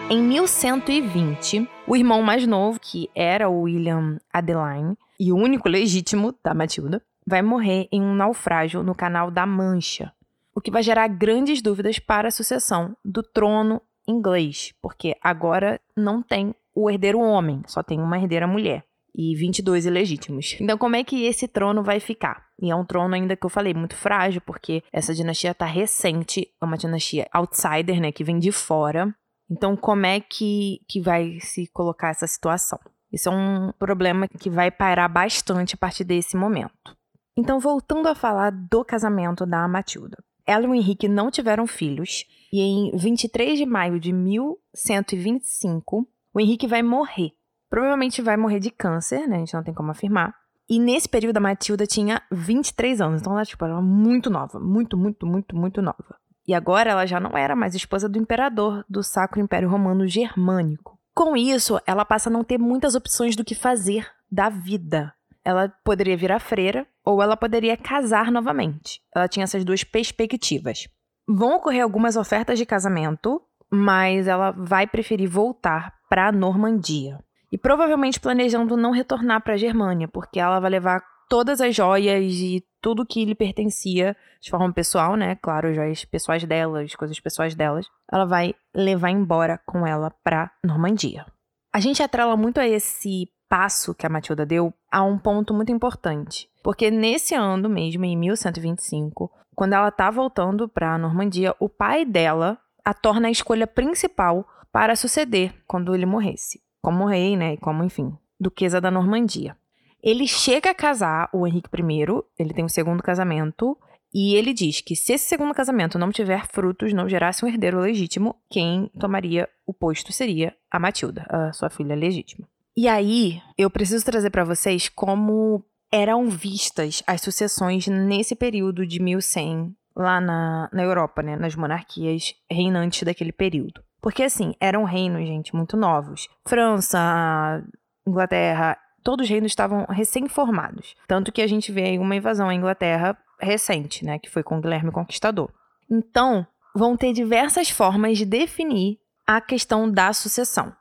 Em 0.09 0.23
1120, 0.23 1.69
o 1.87 1.97
irmão 1.97 2.23
mais 2.23 2.47
novo, 2.47 2.79
que 2.81 3.11
era 3.15 3.49
o 3.49 3.62
William 3.62 4.19
Adeline, 4.33 4.97
e 5.19 5.33
o 5.33 5.37
único 5.37 5.69
legítimo 5.69 6.35
da 6.45 6.55
Matilda, 6.55 7.03
vai 7.26 7.43
morrer 7.43 7.88
em 7.91 8.00
um 8.00 8.15
naufrágio 8.15 8.83
no 8.85 8.95
Canal 8.95 9.31
da 9.31 9.45
Mancha, 9.45 10.12
o 10.55 10.61
que 10.61 10.71
vai 10.71 10.83
gerar 10.83 11.09
grandes 11.09 11.61
dúvidas 11.61 11.99
para 11.99 12.29
a 12.29 12.31
sucessão 12.31 12.97
do 13.05 13.23
trono 13.23 13.83
inglês, 14.07 14.73
porque 14.81 15.17
agora 15.21 15.81
não 15.97 16.23
tem 16.23 16.55
o 16.75 16.88
herdeiro 16.88 17.19
homem, 17.19 17.62
só 17.67 17.83
tem 17.83 18.00
uma 18.00 18.17
herdeira 18.17 18.47
mulher 18.47 18.85
e 19.17 19.35
22 19.35 19.87
ilegítimos. 19.87 20.59
Então, 20.61 20.77
como 20.77 20.95
é 20.95 21.03
que 21.03 21.25
esse 21.25 21.49
trono 21.49 21.83
vai 21.83 21.99
ficar? 21.99 22.45
E 22.61 22.71
é 22.71 22.77
um 22.77 22.85
trono 22.85 23.15
ainda 23.15 23.35
que 23.35 23.47
eu 23.47 23.51
falei 23.51 23.73
muito 23.73 23.97
frágil, 23.97 24.43
porque 24.43 24.83
essa 24.93 25.15
dinastia 25.15 25.55
tá 25.55 25.65
recente, 25.65 26.47
é 26.61 26.65
uma 26.65 26.77
dinastia 26.77 27.27
outsider, 27.33 27.99
né, 27.99 28.13
que 28.13 28.23
vem 28.23 28.39
de 28.39 28.53
fora. 28.53 29.15
Então, 29.51 29.75
como 29.75 30.05
é 30.05 30.21
que, 30.21 30.83
que 30.87 31.01
vai 31.01 31.39
se 31.41 31.67
colocar 31.69 32.11
essa 32.11 32.27
situação? 32.27 32.79
Isso 33.11 33.31
é 33.31 33.33
um 33.33 33.73
problema 33.79 34.29
que 34.29 34.51
vai 34.51 34.71
parar 34.71 35.09
bastante 35.09 35.75
a 35.77 35.79
partir 35.79 36.05
desse 36.05 36.37
momento. 36.37 36.95
Então, 37.39 37.59
voltando 37.59 38.09
a 38.09 38.15
falar 38.15 38.51
do 38.51 38.85
casamento 38.85 39.47
da 39.47 39.67
Matilda. 39.67 40.19
Ela 40.47 40.65
e 40.65 40.69
o 40.69 40.75
Henrique 40.75 41.09
não 41.09 41.31
tiveram 41.31 41.67
filhos, 41.67 42.25
e 42.53 42.61
em 42.61 42.97
23 42.97 43.59
de 43.59 43.67
maio 43.67 43.99
de 43.99 44.13
1125, 44.13 46.07
o 46.33 46.41
Henrique 46.41 46.67
vai 46.67 46.83
morrer 46.83 47.33
Provavelmente 47.69 48.23
vai 48.23 48.37
morrer 48.37 48.61
de 48.61 48.71
câncer, 48.71 49.27
né? 49.27 49.37
A 49.37 49.39
gente 49.41 49.55
não 49.55 49.63
tem 49.63 49.75
como 49.75 49.91
afirmar. 49.91 50.35
E 50.69 50.79
nesse 50.81 51.09
período 51.09 51.37
a 51.37 51.41
Matilda 51.41 51.87
tinha 51.87 52.21
23 52.31 53.01
anos, 53.01 53.21
então 53.21 53.33
ela, 53.33 53.45
tipo, 53.45 53.65
era 53.65 53.81
muito 53.81 54.29
nova, 54.29 54.59
muito, 54.59 54.97
muito, 54.97 55.25
muito, 55.25 55.57
muito 55.57 55.81
nova. 55.81 56.17
E 56.47 56.55
agora 56.55 56.91
ela 56.91 57.07
já 57.07 57.21
não 57.21 57.37
era 57.37 57.55
mais 57.55 57.75
esposa 57.75 58.09
do 58.09 58.19
imperador 58.19 58.85
do 58.89 59.03
Sacro 59.03 59.41
Império 59.41 59.69
Romano 59.69 60.07
Germânico. 60.07 60.99
Com 61.15 61.37
isso, 61.37 61.81
ela 61.87 62.05
passa 62.05 62.29
a 62.29 62.33
não 62.33 62.45
ter 62.45 62.59
muitas 62.59 62.95
opções 62.95 63.35
do 63.37 63.45
que 63.45 63.55
fazer 63.55 64.09
da 64.31 64.49
vida. 64.49 65.13
Ela 65.45 65.73
poderia 65.85 66.17
virar 66.17 66.41
freira 66.41 66.87
ou 67.05 67.23
ela 67.23 67.37
poderia 67.37 67.77
casar 67.77 68.31
novamente. 68.33 69.01
Ela 69.15 69.29
tinha 69.29 69.45
essas 69.45 69.65
duas 69.65 69.85
perspectivas. 69.85 70.89
Vão 71.29 71.57
ocorrer 71.57 71.83
algumas 71.83 72.17
ofertas 72.17 72.59
de 72.59 72.67
casamento, 72.67 73.41
mas 73.71 74.27
ela 74.27 74.51
vai 74.51 74.87
preferir 74.87 75.29
voltar 75.29 75.95
para 76.09 76.29
a 76.29 76.33
Normandia 76.33 77.19
e 77.50 77.59
provavelmente 77.59 78.21
planejando 78.21 78.76
não 78.76 78.91
retornar 78.91 79.43
para 79.43 79.55
a 79.55 79.59
Germânia, 79.59 80.09
porque 80.09 80.41
ela 80.41 80.61
vai 80.61 80.71
levar 80.71 81.03
todas 81.29 81.61
as 81.61 81.75
joias 81.75 82.35
e 82.35 82.65
tudo 82.81 83.07
que 83.07 83.25
lhe 83.25 83.35
pertencia 83.35 84.17
de 84.41 84.50
forma 84.50 84.73
pessoal, 84.73 85.17
né? 85.17 85.37
Claro, 85.37 85.75
joias 85.75 86.05
pessoais 86.05 86.45
delas, 86.45 86.95
coisas 86.95 87.19
pessoais 87.19 87.55
delas, 87.55 87.87
ela 88.11 88.25
vai 88.25 88.55
levar 88.75 89.11
embora 89.11 89.61
com 89.67 89.87
ela 89.87 90.12
para 90.23 90.50
Normandia. 90.65 91.26
A 91.73 91.81
gente 91.81 92.03
atrela 92.03 92.37
muito 92.37 92.59
a 92.59 92.67
esse 92.67 93.29
passo 93.49 93.95
que 93.95 94.07
a 94.07 94.09
Matilda 94.09 94.47
deu 94.47 94.73
a 94.91 95.03
um 95.03 95.19
ponto 95.19 95.53
muito 95.53 95.71
importante, 95.71 96.49
porque 96.62 96.91
nesse 96.91 97.35
ano 97.35 97.69
mesmo, 97.69 98.05
em 98.05 98.17
1125, 98.17 99.31
quando 99.55 99.73
ela 99.73 99.91
tá 99.91 100.11
voltando 100.11 100.69
para 100.69 100.99
Normandia, 100.99 101.55
o 101.61 101.69
pai 101.69 102.05
dela 102.05 102.59
a 102.85 102.95
torna 102.95 103.29
a 103.29 103.31
escolha 103.31 103.67
principal 103.67 104.47
para 104.71 104.95
suceder 104.95 105.55
quando 105.67 105.95
ele 105.95 106.07
morresse 106.07 106.66
como 106.87 107.05
rei, 107.05 107.37
né, 107.37 107.55
e 107.55 107.57
como, 107.57 107.83
enfim, 107.83 108.16
duquesa 108.38 108.81
da 108.81 108.93
Normandia. 108.93 109.57
Ele 110.00 110.25
chega 110.25 110.71
a 110.71 110.75
casar 110.75 111.28
o 111.33 111.45
Henrique 111.45 111.69
I, 111.75 112.23
ele 112.38 112.55
tem 112.55 112.64
um 112.64 112.69
segundo 112.69 113.02
casamento, 113.02 113.76
e 114.14 114.37
ele 114.37 114.55
diz 114.55 114.81
que 114.81 114.95
se 114.95 115.14
esse 115.14 115.26
segundo 115.26 115.52
casamento 115.52 115.99
não 115.99 116.12
tiver 116.12 116.47
frutos, 116.47 116.93
não 116.93 117.09
gerasse 117.09 117.45
um 117.45 117.49
herdeiro 117.49 117.81
legítimo, 117.81 118.37
quem 118.49 118.88
tomaria 119.00 119.49
o 119.66 119.75
posto 119.75 120.12
seria 120.12 120.55
a 120.71 120.78
Matilda, 120.78 121.26
a 121.28 121.52
sua 121.52 121.69
filha 121.69 121.97
legítima. 121.97 122.47
E 122.76 122.87
aí, 122.87 123.43
eu 123.59 123.69
preciso 123.69 124.05
trazer 124.05 124.31
para 124.31 124.45
vocês 124.45 124.88
como 124.88 125.64
eram 125.90 126.28
vistas 126.28 127.02
as 127.05 127.21
sucessões 127.21 127.88
nesse 127.88 128.37
período 128.37 128.87
de 128.87 129.02
1100 129.02 129.75
lá 129.97 130.21
na, 130.21 130.71
na 130.73 130.85
Europa, 130.85 131.21
né, 131.21 131.35
nas 131.35 131.57
monarquias 131.57 132.33
reinantes 132.49 133.02
daquele 133.02 133.33
período. 133.33 133.83
Porque, 134.07 134.23
assim, 134.23 134.55
eram 134.61 134.85
reinos, 134.85 135.27
gente, 135.27 135.53
muito 135.53 135.77
novos. 135.77 136.29
França, 136.47 137.61
Inglaterra, 138.07 138.79
todos 139.03 139.25
os 139.25 139.29
reinos 139.29 139.51
estavam 139.51 139.85
recém-formados. 139.87 140.95
Tanto 141.09 141.33
que 141.33 141.43
a 141.43 141.47
gente 141.49 141.73
vê 141.73 141.87
aí 141.87 141.99
uma 141.99 142.15
invasão 142.15 142.49
à 142.49 142.55
Inglaterra 142.55 143.19
recente, 143.41 144.05
né? 144.05 144.21
Que 144.21 144.31
foi 144.31 144.45
com 144.45 144.61
Guilherme 144.61 144.93
Conquistador. 144.93 145.51
Então, 145.91 146.47
vão 146.73 146.97
ter 146.97 147.13
diversas 147.13 147.69
formas 147.69 148.17
de 148.17 148.25
definir 148.25 149.01
a 149.27 149.41
questão 149.41 149.91
da 149.91 150.13
sucessão. 150.13 150.73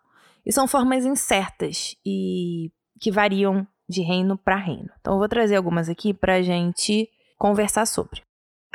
E 0.45 0.53
são 0.53 0.67
formas 0.67 1.03
incertas 1.03 1.95
e 2.05 2.69
que 3.01 3.09
variam 3.09 3.67
de 3.89 4.03
reino 4.03 4.37
para 4.37 4.55
reino. 4.55 4.91
Então, 5.01 5.13
eu 5.13 5.17
vou 5.17 5.27
trazer 5.27 5.55
algumas 5.55 5.89
aqui 5.89 6.13
para 6.13 6.35
a 6.35 6.41
gente 6.43 7.09
conversar 7.39 7.87
sobre. 7.87 8.21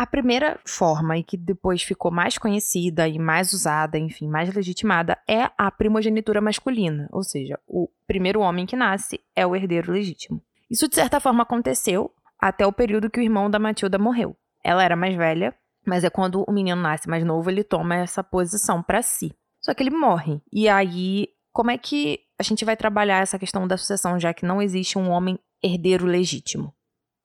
A 0.00 0.07
primeira 0.07 0.59
forma, 0.66 1.19
e 1.19 1.23
que 1.23 1.37
depois 1.37 1.83
ficou 1.83 2.11
mais 2.11 2.38
conhecida 2.38 3.07
e 3.07 3.19
mais 3.19 3.52
usada, 3.52 3.99
enfim, 3.99 4.28
mais 4.28 4.50
legitimada, 4.50 5.19
é 5.28 5.50
a 5.59 5.71
primogenitura 5.71 6.40
masculina, 6.40 7.07
ou 7.12 7.23
seja, 7.23 7.61
o 7.66 7.87
primeiro 8.07 8.40
homem 8.40 8.64
que 8.64 8.75
nasce 8.75 9.21
é 9.37 9.47
o 9.47 9.54
herdeiro 9.54 9.92
legítimo. 9.92 10.40
Isso, 10.71 10.88
de 10.88 10.95
certa 10.95 11.21
forma, 11.21 11.42
aconteceu 11.42 12.11
até 12.38 12.66
o 12.66 12.73
período 12.73 13.11
que 13.11 13.21
o 13.21 13.23
irmão 13.23 13.50
da 13.50 13.59
Matilda 13.59 13.99
morreu. 13.99 14.35
Ela 14.64 14.83
era 14.83 14.97
mais 14.97 15.14
velha, 15.14 15.54
mas 15.87 16.02
é 16.02 16.09
quando 16.09 16.47
o 16.49 16.50
menino 16.50 16.80
nasce 16.80 17.07
mais 17.07 17.23
novo, 17.23 17.50
ele 17.50 17.62
toma 17.62 17.97
essa 17.97 18.25
posição 18.25 18.83
para 18.83 19.02
si. 19.02 19.35
Só 19.61 19.75
que 19.75 19.83
ele 19.83 19.90
morre. 19.90 20.40
E 20.50 20.66
aí, 20.66 21.28
como 21.52 21.71
é 21.71 21.76
que 21.76 22.21
a 22.38 22.42
gente 22.42 22.64
vai 22.64 22.75
trabalhar 22.75 23.21
essa 23.21 23.38
questão 23.38 23.69
da 23.69 23.76
sucessão, 23.76 24.19
já 24.19 24.33
que 24.33 24.47
não 24.47 24.62
existe 24.62 24.97
um 24.97 25.11
homem 25.11 25.38
herdeiro 25.62 26.07
legítimo. 26.07 26.73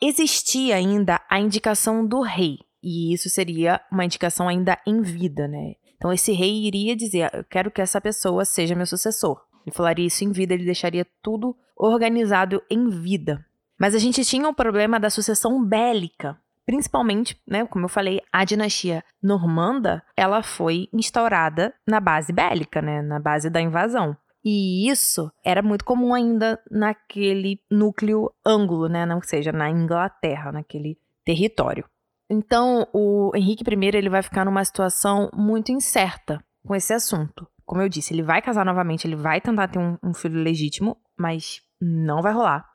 Existia 0.01 0.75
ainda 0.75 1.22
a 1.29 1.39
indicação 1.39 2.05
do 2.05 2.20
rei, 2.20 2.60
e 2.86 3.12
isso 3.12 3.27
seria 3.32 3.82
uma 3.92 4.06
indicação 4.06 4.48
ainda 4.48 4.77
em 4.86 5.01
vida, 5.01 5.48
né? 5.48 5.74
Então 5.96 6.13
esse 6.13 6.32
rei 6.32 6.65
iria 6.68 6.96
dizer: 6.96 7.32
Eu 7.34 7.44
quero 7.44 7.72
que 7.72 7.82
essa 7.82 8.00
pessoa 8.00 8.46
seja 8.46 8.75
meu 8.75 8.86
sucessor. 8.86 9.42
Ele 9.65 9.75
falaria 9.75 10.06
isso 10.06 10.24
em 10.24 10.32
vida, 10.32 10.54
ele 10.54 10.65
deixaria 10.65 11.06
tudo 11.24 11.58
organizado 11.75 12.62
em 12.70 12.88
vida. 12.88 13.44
Mas 13.80 13.96
a 13.96 13.98
gente 13.98 14.24
tinha 14.24 14.48
o 14.48 14.54
problema 14.54 15.00
da 15.00 15.10
sucessão 15.10 15.65
bélica. 15.65 16.38
Principalmente, 16.63 17.39
né, 17.48 17.65
como 17.65 17.86
eu 17.86 17.89
falei, 17.89 18.22
a 18.32 18.44
dinastia 18.46 19.04
normanda, 19.22 20.04
ela 20.15 20.42
foi 20.42 20.88
instaurada 20.94 21.74
na 21.88 22.00
base 22.00 22.32
bélica, 22.32 22.82
né, 22.82 23.01
na 23.01 23.20
base 23.20 23.50
da 23.50 23.62
invasão. 23.62 24.15
E 24.44 24.88
isso 24.89 25.32
era 25.44 25.62
muito 25.63 25.84
comum 25.84 26.13
ainda 26.13 26.60
naquele 26.70 27.60
núcleo 27.70 28.32
ângulo, 28.46 28.88
né? 28.88 29.04
Não 29.04 29.20
seja 29.22 29.51
na 29.51 29.72
Inglaterra, 29.72 30.51
naquele 30.51 31.00
território. 31.24 31.84
Então, 32.29 32.88
o 32.94 33.32
Henrique 33.36 33.63
I 33.63 33.98
ele 33.98 34.10
vai 34.10 34.22
ficar 34.22 34.46
numa 34.46 34.63
situação 34.63 35.29
muito 35.34 35.72
incerta 35.72 36.44
com 36.65 36.75
esse 36.75 36.94
assunto. 36.94 37.48
Como 37.65 37.82
eu 37.82 37.89
disse, 37.89 38.13
ele 38.13 38.24
vai 38.24 38.41
casar 38.41 38.65
novamente, 38.65 39.05
ele 39.05 39.15
vai 39.15 39.41
tentar 39.41 39.67
ter 39.67 39.79
um, 39.79 39.98
um 40.03 40.13
filho 40.13 40.41
legítimo, 40.41 40.98
mas 41.17 41.62
não 41.79 42.22
vai 42.22 42.34
rolar. 42.34 42.65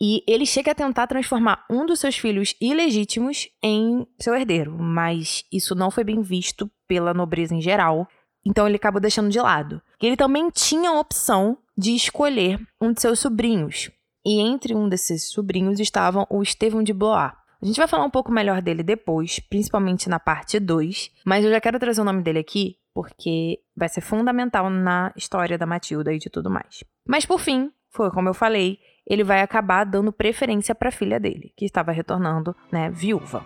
E 0.00 0.22
ele 0.28 0.46
chega 0.46 0.70
a 0.70 0.74
tentar 0.74 1.06
transformar 1.06 1.64
um 1.68 1.84
dos 1.84 1.98
seus 2.00 2.16
filhos 2.16 2.54
ilegítimos 2.60 3.48
em 3.62 4.06
seu 4.20 4.34
herdeiro, 4.34 4.78
mas 4.78 5.44
isso 5.52 5.74
não 5.74 5.90
foi 5.90 6.04
bem 6.04 6.22
visto 6.22 6.70
pela 6.86 7.12
nobreza 7.12 7.54
em 7.54 7.60
geral, 7.60 8.06
então 8.46 8.66
ele 8.66 8.76
acabou 8.76 9.00
deixando 9.00 9.28
de 9.28 9.40
lado. 9.40 9.82
Ele 10.00 10.16
também 10.16 10.48
tinha 10.50 10.90
a 10.90 11.00
opção 11.00 11.58
de 11.76 11.94
escolher 11.94 12.60
um 12.80 12.92
de 12.92 13.00
seus 13.00 13.18
sobrinhos. 13.18 13.90
E 14.24 14.40
entre 14.40 14.74
um 14.74 14.88
desses 14.88 15.30
sobrinhos 15.30 15.80
estavam 15.80 16.26
o 16.30 16.42
Estevão 16.42 16.82
de 16.82 16.92
Blois. 16.92 17.32
A 17.60 17.66
gente 17.66 17.76
vai 17.76 17.88
falar 17.88 18.04
um 18.04 18.10
pouco 18.10 18.30
melhor 18.30 18.62
dele 18.62 18.84
depois, 18.84 19.40
principalmente 19.40 20.08
na 20.08 20.20
parte 20.20 20.60
2, 20.60 21.10
mas 21.26 21.44
eu 21.44 21.50
já 21.50 21.60
quero 21.60 21.76
trazer 21.76 22.00
o 22.00 22.04
nome 22.04 22.22
dele 22.22 22.38
aqui 22.38 22.76
porque 22.94 23.58
vai 23.76 23.88
ser 23.88 24.00
fundamental 24.00 24.70
na 24.70 25.12
história 25.16 25.58
da 25.58 25.66
Matilda 25.66 26.12
e 26.12 26.18
de 26.18 26.30
tudo 26.30 26.48
mais. 26.48 26.84
Mas 27.04 27.26
por 27.26 27.40
fim, 27.40 27.72
foi 27.90 28.12
como 28.12 28.28
eu 28.28 28.34
falei, 28.34 28.78
ele 29.04 29.24
vai 29.24 29.40
acabar 29.40 29.82
dando 29.82 30.12
preferência 30.12 30.72
para 30.72 30.90
a 30.90 30.92
filha 30.92 31.18
dele, 31.18 31.52
que 31.56 31.64
estava 31.64 31.90
retornando, 31.90 32.54
né, 32.70 32.90
viúva. 32.90 33.44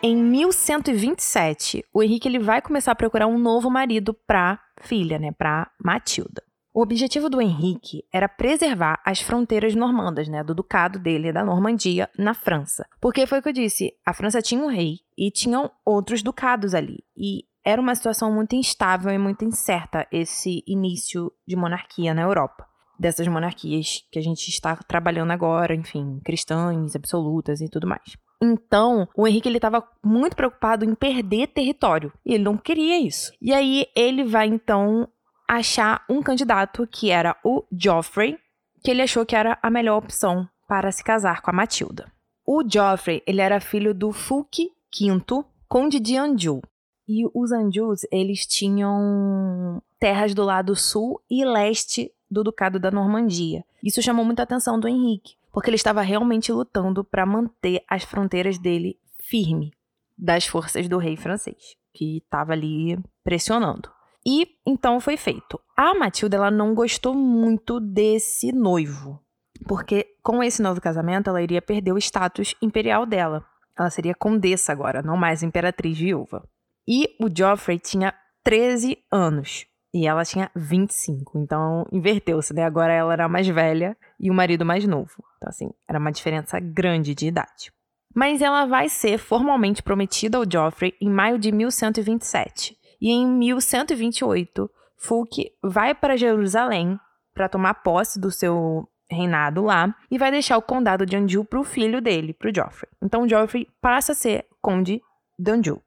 Em 0.00 0.16
1127, 0.16 1.84
o 1.92 2.02
Henrique 2.04 2.28
ele 2.28 2.38
vai 2.38 2.62
começar 2.62 2.92
a 2.92 2.96
procurar 2.96 3.26
um 3.26 3.38
novo 3.38 3.68
marido 3.68 4.14
para 4.14 4.60
filha, 4.80 5.18
né, 5.18 5.32
para 5.32 5.70
Matilda. 5.82 6.42
O 6.76 6.82
objetivo 6.82 7.30
do 7.30 7.40
Henrique 7.40 8.04
era 8.12 8.28
preservar 8.28 9.00
as 9.04 9.20
fronteiras 9.20 9.76
normandas, 9.76 10.26
né, 10.26 10.42
do 10.42 10.52
ducado 10.52 10.98
dele, 10.98 11.32
da 11.32 11.44
Normandia, 11.44 12.10
na 12.18 12.34
França. 12.34 12.84
Porque 13.00 13.28
foi 13.28 13.38
o 13.38 13.42
que 13.42 13.50
eu 13.50 13.52
disse, 13.52 13.94
a 14.04 14.12
França 14.12 14.42
tinha 14.42 14.60
um 14.60 14.66
rei 14.66 14.98
e 15.16 15.30
tinham 15.30 15.70
outros 15.86 16.20
ducados 16.20 16.74
ali. 16.74 17.04
E 17.16 17.44
era 17.64 17.80
uma 17.80 17.94
situação 17.94 18.34
muito 18.34 18.56
instável 18.56 19.12
e 19.12 19.18
muito 19.18 19.44
incerta 19.44 20.04
esse 20.10 20.64
início 20.66 21.30
de 21.46 21.54
monarquia 21.54 22.12
na 22.12 22.22
Europa. 22.22 22.66
Dessas 22.98 23.28
monarquias 23.28 24.04
que 24.10 24.18
a 24.18 24.22
gente 24.22 24.48
está 24.48 24.74
trabalhando 24.74 25.30
agora, 25.30 25.76
enfim, 25.76 26.20
cristãs, 26.24 26.96
absolutas 26.96 27.60
e 27.60 27.68
tudo 27.68 27.86
mais. 27.86 28.16
Então, 28.42 29.08
o 29.16 29.28
Henrique 29.28 29.48
ele 29.48 29.58
estava 29.58 29.86
muito 30.04 30.34
preocupado 30.34 30.84
em 30.84 30.94
perder 30.94 31.46
território 31.48 32.12
e 32.26 32.34
ele 32.34 32.44
não 32.44 32.56
queria 32.56 32.98
isso. 32.98 33.32
E 33.40 33.54
aí 33.54 33.86
ele 33.94 34.24
vai 34.24 34.48
então 34.48 35.08
achar 35.48 36.04
um 36.08 36.22
candidato 36.22 36.86
que 36.86 37.10
era 37.10 37.36
o 37.44 37.64
Geoffrey, 37.72 38.38
que 38.82 38.90
ele 38.90 39.02
achou 39.02 39.24
que 39.24 39.36
era 39.36 39.58
a 39.62 39.70
melhor 39.70 39.98
opção 39.98 40.48
para 40.68 40.90
se 40.92 41.02
casar 41.02 41.40
com 41.42 41.50
a 41.50 41.54
Matilda. 41.54 42.10
O 42.46 42.62
Geoffrey, 42.66 43.22
ele 43.26 43.40
era 43.40 43.60
filho 43.60 43.94
do 43.94 44.12
Fulk 44.12 44.70
V, 44.92 45.44
conde 45.68 45.98
de 45.98 46.16
Anjou. 46.16 46.62
E 47.06 47.24
os 47.34 47.52
Anjous, 47.52 48.06
eles 48.10 48.46
tinham 48.46 49.82
terras 49.98 50.34
do 50.34 50.42
lado 50.42 50.74
sul 50.74 51.20
e 51.30 51.44
leste 51.44 52.10
do 52.30 52.42
ducado 52.42 52.78
da 52.78 52.90
Normandia. 52.90 53.64
Isso 53.82 54.02
chamou 54.02 54.24
muita 54.24 54.42
atenção 54.42 54.80
do 54.80 54.88
Henrique, 54.88 55.36
porque 55.52 55.68
ele 55.68 55.76
estava 55.76 56.00
realmente 56.00 56.50
lutando 56.50 57.04
para 57.04 57.26
manter 57.26 57.82
as 57.88 58.04
fronteiras 58.04 58.58
dele 58.58 58.98
firme 59.22 59.72
das 60.16 60.46
forças 60.46 60.88
do 60.88 60.96
rei 60.96 61.16
francês, 61.16 61.76
que 61.92 62.18
estava 62.18 62.52
ali 62.52 62.98
pressionando. 63.22 63.90
E 64.26 64.48
então 64.66 65.00
foi 65.00 65.16
feito. 65.16 65.60
A 65.76 65.94
Matilda 65.94 66.36
ela 66.36 66.50
não 66.50 66.74
gostou 66.74 67.14
muito 67.14 67.78
desse 67.78 68.52
noivo, 68.52 69.20
porque 69.66 70.06
com 70.22 70.42
esse 70.42 70.62
novo 70.62 70.80
casamento 70.80 71.28
ela 71.28 71.42
iria 71.42 71.60
perder 71.60 71.92
o 71.92 71.98
status 71.98 72.54
imperial 72.62 73.04
dela. 73.04 73.44
Ela 73.78 73.90
seria 73.90 74.14
condessa 74.14 74.72
agora, 74.72 75.02
não 75.02 75.16
mais 75.16 75.42
imperatriz 75.42 75.98
viúva. 75.98 76.48
E 76.86 77.16
o 77.20 77.28
Joffrey 77.34 77.78
tinha 77.78 78.14
13 78.44 78.98
anos. 79.10 79.66
E 79.92 80.06
ela 80.06 80.24
tinha 80.24 80.50
25. 80.56 81.38
Então, 81.38 81.86
inverteu-se, 81.92 82.52
né? 82.52 82.64
Agora 82.64 82.92
ela 82.92 83.12
era 83.12 83.28
mais 83.28 83.46
velha 83.46 83.96
e 84.18 84.28
o 84.30 84.34
marido 84.34 84.64
mais 84.64 84.84
novo. 84.86 85.22
Então, 85.36 85.48
assim, 85.48 85.70
era 85.88 86.00
uma 86.00 86.10
diferença 86.10 86.58
grande 86.58 87.14
de 87.14 87.28
idade. 87.28 87.72
Mas 88.14 88.42
ela 88.42 88.66
vai 88.66 88.88
ser 88.88 89.18
formalmente 89.18 89.82
prometida 89.82 90.36
ao 90.36 90.44
Joffrey 90.50 90.94
em 91.00 91.08
maio 91.08 91.38
de 91.38 91.52
1127. 91.52 92.76
E 93.04 93.10
em 93.10 93.26
1128, 93.26 94.70
Fulk 94.96 95.52
vai 95.62 95.94
para 95.94 96.16
Jerusalém 96.16 96.98
para 97.34 97.50
tomar 97.50 97.74
posse 97.74 98.18
do 98.18 98.30
seu 98.30 98.88
reinado 99.10 99.64
lá 99.64 99.94
e 100.10 100.16
vai 100.16 100.30
deixar 100.30 100.56
o 100.56 100.62
condado 100.62 101.04
de 101.04 101.14
Anjou 101.14 101.44
para 101.44 101.60
o 101.60 101.64
filho 101.64 102.00
dele, 102.00 102.32
para 102.32 102.50
o 102.50 102.54
Joffrey. 102.54 102.90
Então, 103.02 103.24
o 103.24 103.28
Joffrey 103.28 103.68
passa 103.78 104.12
a 104.12 104.14
ser 104.14 104.46
conde 104.62 105.02
de 105.38 105.50
Anjou. 105.50 105.82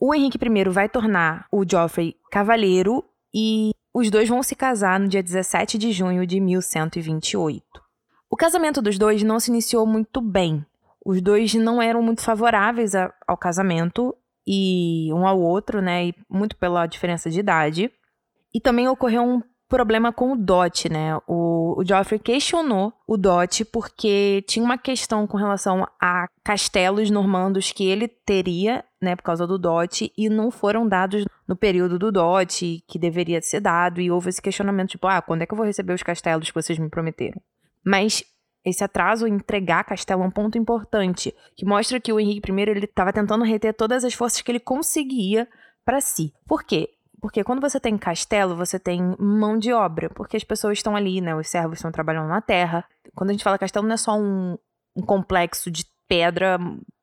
O 0.00 0.12
Henrique 0.12 0.36
I 0.36 0.68
vai 0.68 0.88
tornar 0.88 1.46
o 1.52 1.64
Joffrey 1.64 2.16
cavaleiro 2.28 3.04
e 3.32 3.70
os 3.94 4.10
dois 4.10 4.28
vão 4.28 4.42
se 4.42 4.56
casar 4.56 4.98
no 4.98 5.06
dia 5.06 5.22
17 5.22 5.78
de 5.78 5.92
junho 5.92 6.26
de 6.26 6.40
1128. 6.40 7.62
O 8.28 8.36
casamento 8.36 8.82
dos 8.82 8.98
dois 8.98 9.22
não 9.22 9.38
se 9.38 9.52
iniciou 9.52 9.86
muito 9.86 10.20
bem. 10.20 10.66
Os 11.06 11.22
dois 11.22 11.54
não 11.54 11.80
eram 11.80 12.02
muito 12.02 12.20
favoráveis 12.20 12.96
a, 12.96 13.14
ao 13.28 13.36
casamento 13.36 14.12
e 14.50 15.12
um 15.12 15.26
ao 15.26 15.38
outro, 15.38 15.82
né? 15.82 16.06
E 16.06 16.14
muito 16.26 16.56
pela 16.56 16.86
diferença 16.86 17.28
de 17.28 17.38
idade. 17.38 17.92
E 18.54 18.58
também 18.58 18.88
ocorreu 18.88 19.22
um 19.22 19.42
problema 19.68 20.10
com 20.10 20.32
o 20.32 20.36
dote, 20.36 20.90
né? 20.90 21.18
O, 21.26 21.78
o 21.78 21.84
Joffrey 21.86 22.18
questionou 22.18 22.90
o 23.06 23.18
dote 23.18 23.62
porque 23.62 24.42
tinha 24.48 24.64
uma 24.64 24.78
questão 24.78 25.26
com 25.26 25.36
relação 25.36 25.86
a 26.00 26.26
castelos 26.42 27.10
normandos 27.10 27.70
que 27.70 27.84
ele 27.86 28.08
teria, 28.08 28.82
né, 29.02 29.14
por 29.14 29.22
causa 29.22 29.46
do 29.46 29.58
dote, 29.58 30.10
e 30.16 30.30
não 30.30 30.50
foram 30.50 30.88
dados 30.88 31.26
no 31.46 31.54
período 31.54 31.98
do 31.98 32.10
dote 32.10 32.82
que 32.88 32.98
deveria 32.98 33.42
ser 33.42 33.60
dado, 33.60 34.00
e 34.00 34.10
houve 34.10 34.30
esse 34.30 34.40
questionamento, 34.40 34.90
tipo, 34.90 35.06
ah, 35.06 35.20
quando 35.20 35.42
é 35.42 35.46
que 35.46 35.52
eu 35.52 35.56
vou 35.58 35.66
receber 35.66 35.92
os 35.92 36.02
castelos 36.02 36.48
que 36.48 36.54
vocês 36.54 36.78
me 36.78 36.88
prometeram? 36.88 37.38
Mas 37.84 38.24
esse 38.64 38.84
atraso 38.84 39.26
em 39.26 39.34
entregar 39.34 39.84
castelo 39.84 40.22
é 40.22 40.26
um 40.26 40.30
ponto 40.30 40.58
importante, 40.58 41.34
que 41.56 41.64
mostra 41.64 42.00
que 42.00 42.12
o 42.12 42.20
Henrique 42.20 42.50
I 42.50 42.60
ele 42.62 42.84
estava 42.84 43.12
tentando 43.12 43.44
reter 43.44 43.74
todas 43.74 44.04
as 44.04 44.14
forças 44.14 44.42
que 44.42 44.50
ele 44.50 44.60
conseguia 44.60 45.48
para 45.84 46.00
si. 46.00 46.32
Por 46.46 46.62
quê? 46.62 46.90
Porque 47.20 47.42
quando 47.42 47.60
você 47.60 47.80
tem 47.80 47.96
castelo, 47.98 48.56
você 48.56 48.78
tem 48.78 49.16
mão 49.18 49.58
de 49.58 49.72
obra, 49.72 50.08
porque 50.10 50.36
as 50.36 50.44
pessoas 50.44 50.78
estão 50.78 50.94
ali, 50.94 51.20
né? 51.20 51.34
Os 51.34 51.48
servos 51.48 51.78
estão 51.78 51.90
trabalhando 51.90 52.28
na 52.28 52.40
terra. 52.40 52.84
Quando 53.14 53.30
a 53.30 53.32
gente 53.32 53.42
fala 53.42 53.58
castelo, 53.58 53.86
não 53.86 53.94
é 53.94 53.96
só 53.96 54.16
um, 54.16 54.56
um 54.94 55.02
complexo 55.02 55.70
de 55.70 55.84
pedra 56.06 56.58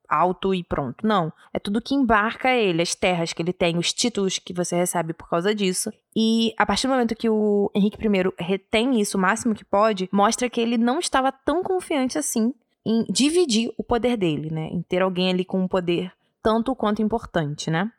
alto 0.08 0.54
e 0.54 0.62
pronto. 0.64 1.06
Não. 1.06 1.32
É 1.52 1.58
tudo 1.58 1.80
que 1.80 1.94
embarca 1.94 2.50
ele, 2.50 2.82
as 2.82 2.94
terras 2.94 3.32
que 3.32 3.42
ele 3.42 3.52
tem, 3.52 3.78
os 3.78 3.92
títulos 3.92 4.38
que 4.38 4.52
você 4.52 4.76
recebe 4.76 5.12
por 5.12 5.28
causa 5.28 5.54
disso. 5.54 5.90
E 6.14 6.52
a 6.56 6.64
partir 6.64 6.86
do 6.86 6.92
momento 6.92 7.16
que 7.16 7.28
o 7.28 7.70
Henrique 7.74 7.98
I 8.04 8.42
retém 8.42 9.00
isso 9.00 9.16
o 9.16 9.20
máximo 9.20 9.54
que 9.54 9.64
pode, 9.64 10.08
mostra 10.12 10.48
que 10.48 10.60
ele 10.60 10.78
não 10.78 10.98
estava 10.98 11.30
tão 11.30 11.62
confiante 11.62 12.18
assim 12.18 12.54
em 12.84 13.04
dividir 13.10 13.72
o 13.76 13.82
poder 13.82 14.16
dele, 14.16 14.50
né? 14.50 14.68
Em 14.70 14.80
ter 14.82 15.02
alguém 15.02 15.30
ali 15.30 15.44
com 15.44 15.60
um 15.60 15.68
poder 15.68 16.12
tanto 16.42 16.74
quanto 16.76 17.02
importante, 17.02 17.70
né? 17.70 17.90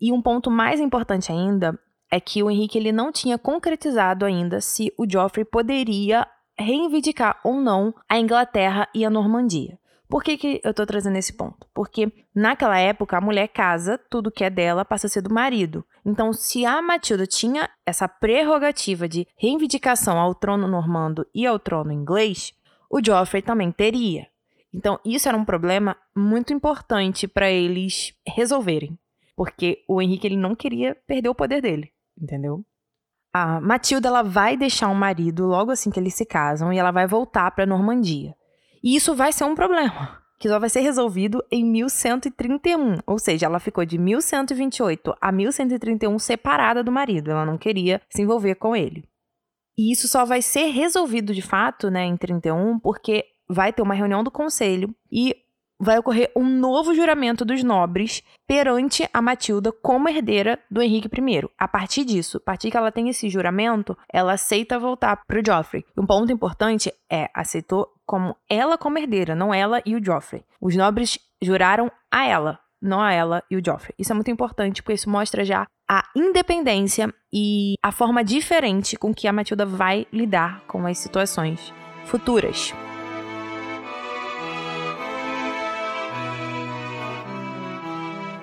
E 0.00 0.10
um 0.12 0.22
ponto 0.22 0.50
mais 0.50 0.80
importante 0.80 1.30
ainda 1.30 1.78
é 2.10 2.18
que 2.18 2.42
o 2.42 2.50
Henrique 2.50 2.78
ele 2.78 2.92
não 2.92 3.12
tinha 3.12 3.36
concretizado 3.36 4.24
ainda 4.24 4.60
se 4.60 4.92
o 4.96 5.06
Joffrey 5.08 5.44
poderia 5.44 6.26
reivindicar 6.58 7.38
ou 7.44 7.60
não 7.60 7.94
a 8.08 8.18
Inglaterra 8.18 8.88
e 8.94 9.04
a 9.04 9.10
Normandia. 9.10 9.78
Por 10.08 10.22
que, 10.22 10.36
que 10.36 10.60
eu 10.62 10.70
estou 10.70 10.86
trazendo 10.86 11.16
esse 11.16 11.32
ponto? 11.32 11.66
Porque 11.74 12.12
naquela 12.34 12.78
época 12.78 13.16
a 13.16 13.20
mulher 13.20 13.48
casa, 13.48 13.98
tudo 14.10 14.30
que 14.30 14.44
é 14.44 14.50
dela 14.50 14.84
passa 14.84 15.06
a 15.06 15.10
ser 15.10 15.22
do 15.22 15.34
marido. 15.34 15.84
Então, 16.04 16.32
se 16.32 16.64
a 16.64 16.80
Matilda 16.80 17.26
tinha 17.26 17.68
essa 17.84 18.08
prerrogativa 18.08 19.08
de 19.08 19.26
reivindicação 19.36 20.18
ao 20.18 20.34
trono 20.34 20.68
normando 20.68 21.26
e 21.34 21.46
ao 21.46 21.58
trono 21.58 21.92
inglês, 21.92 22.52
o 22.88 23.04
Joffrey 23.04 23.42
também 23.42 23.72
teria. 23.72 24.28
Então, 24.72 25.00
isso 25.04 25.28
era 25.28 25.36
um 25.36 25.44
problema 25.44 25.96
muito 26.14 26.52
importante 26.52 27.26
para 27.26 27.50
eles 27.50 28.14
resolverem 28.26 28.96
porque 29.36 29.84
o 29.86 30.00
Henrique 30.00 30.26
ele 30.26 30.36
não 30.36 30.56
queria 30.56 30.96
perder 31.06 31.28
o 31.28 31.34
poder 31.34 31.60
dele. 31.60 31.92
entendeu? 32.18 32.64
A 33.32 33.60
Matilda 33.60 34.08
ela 34.08 34.22
vai 34.22 34.56
deixar 34.56 34.88
o 34.88 34.94
marido 34.94 35.46
logo 35.46 35.70
assim 35.70 35.90
que 35.90 36.00
eles 36.00 36.14
se 36.14 36.24
casam 36.24 36.72
e 36.72 36.78
ela 36.78 36.90
vai 36.90 37.06
voltar 37.06 37.50
para 37.50 37.66
Normandia. 37.66 38.34
E 38.86 38.94
isso 38.94 39.16
vai 39.16 39.32
ser 39.32 39.42
um 39.42 39.56
problema, 39.56 40.22
que 40.38 40.48
só 40.48 40.60
vai 40.60 40.70
ser 40.70 40.78
resolvido 40.78 41.44
em 41.50 41.64
1131, 41.64 42.98
ou 43.04 43.18
seja, 43.18 43.46
ela 43.46 43.58
ficou 43.58 43.84
de 43.84 43.98
1128 43.98 45.12
a 45.20 45.32
1131 45.32 46.16
separada 46.20 46.84
do 46.84 46.92
marido, 46.92 47.32
ela 47.32 47.44
não 47.44 47.58
queria 47.58 48.00
se 48.08 48.22
envolver 48.22 48.54
com 48.54 48.76
ele. 48.76 49.02
E 49.76 49.90
isso 49.90 50.06
só 50.06 50.24
vai 50.24 50.40
ser 50.40 50.66
resolvido 50.66 51.34
de 51.34 51.42
fato, 51.42 51.90
né, 51.90 52.04
em 52.04 52.16
31, 52.16 52.78
porque 52.78 53.24
vai 53.48 53.72
ter 53.72 53.82
uma 53.82 53.92
reunião 53.92 54.22
do 54.22 54.30
conselho 54.30 54.94
e 55.10 55.34
vai 55.80 55.98
ocorrer 55.98 56.30
um 56.36 56.44
novo 56.44 56.94
juramento 56.94 57.44
dos 57.44 57.64
nobres 57.64 58.22
perante 58.46 59.08
a 59.12 59.20
Matilda 59.20 59.72
como 59.72 60.08
herdeira 60.08 60.60
do 60.70 60.80
Henrique 60.80 61.08
I. 61.08 61.48
A 61.58 61.66
partir 61.66 62.04
disso, 62.04 62.36
a 62.36 62.40
partir 62.40 62.70
que 62.70 62.76
ela 62.76 62.92
tem 62.92 63.08
esse 63.08 63.28
juramento, 63.28 63.98
ela 64.12 64.34
aceita 64.34 64.78
voltar 64.78 65.20
para 65.26 65.40
o 65.40 65.42
Joffrey. 65.44 65.84
Um 65.98 66.06
ponto 66.06 66.30
importante 66.30 66.94
é 67.10 67.28
aceitou 67.34 67.95
como 68.06 68.36
ela 68.48 68.78
como 68.78 68.98
herdeira, 68.98 69.34
não 69.34 69.52
ela 69.52 69.82
e 69.84 69.96
o 69.96 70.04
Joffrey. 70.04 70.44
Os 70.60 70.76
nobres 70.76 71.18
juraram 71.42 71.90
a 72.10 72.24
ela, 72.24 72.60
não 72.80 73.00
a 73.00 73.12
ela 73.12 73.42
e 73.50 73.56
o 73.56 73.62
Joffrey. 73.64 73.94
Isso 73.98 74.12
é 74.12 74.14
muito 74.14 74.30
importante 74.30 74.82
porque 74.82 74.94
isso 74.94 75.10
mostra 75.10 75.44
já 75.44 75.66
a 75.88 76.04
independência 76.14 77.12
e 77.32 77.74
a 77.82 77.92
forma 77.92 78.24
diferente 78.24 78.96
com 78.96 79.12
que 79.12 79.26
a 79.26 79.32
Matilda 79.32 79.66
vai 79.66 80.06
lidar 80.12 80.62
com 80.66 80.86
as 80.86 80.98
situações 80.98 81.72
futuras. 82.04 82.72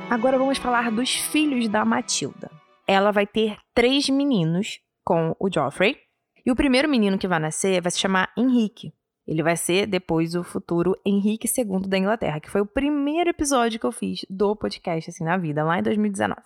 Agora 0.10 0.38
vamos 0.38 0.58
falar 0.58 0.92
dos 0.92 1.16
filhos 1.16 1.68
da 1.68 1.84
Matilda. 1.84 2.52
Ela 2.88 3.12
vai 3.12 3.26
ter 3.26 3.58
três 3.74 4.10
meninos 4.10 4.80
com 5.04 5.36
o 5.40 5.50
Joffrey. 5.52 5.98
E 6.46 6.52
o 6.52 6.56
primeiro 6.56 6.90
menino 6.90 7.18
que 7.18 7.28
vai 7.28 7.40
nascer 7.40 7.82
vai 7.82 7.90
se 7.90 8.00
chamar 8.00 8.30
Henrique. 8.38 8.94
Ele 9.28 9.42
vai 9.42 9.56
ser 9.56 9.88
depois 9.88 10.36
o 10.36 10.44
futuro 10.44 10.98
Henrique 11.06 11.48
II 11.48 11.88
da 11.88 11.98
Inglaterra, 11.98 12.40
que 12.40 12.50
foi 12.50 12.62
o 12.62 12.66
primeiro 12.66 13.30
episódio 13.30 13.80
que 13.80 13.86
eu 13.86 13.92
fiz 13.92 14.26
do 14.30 14.56
podcast 14.56 15.10
assim 15.10 15.24
na 15.24 15.38
vida, 15.38 15.64
lá 15.64 15.80
em 15.80 15.84
2019. 15.84 16.42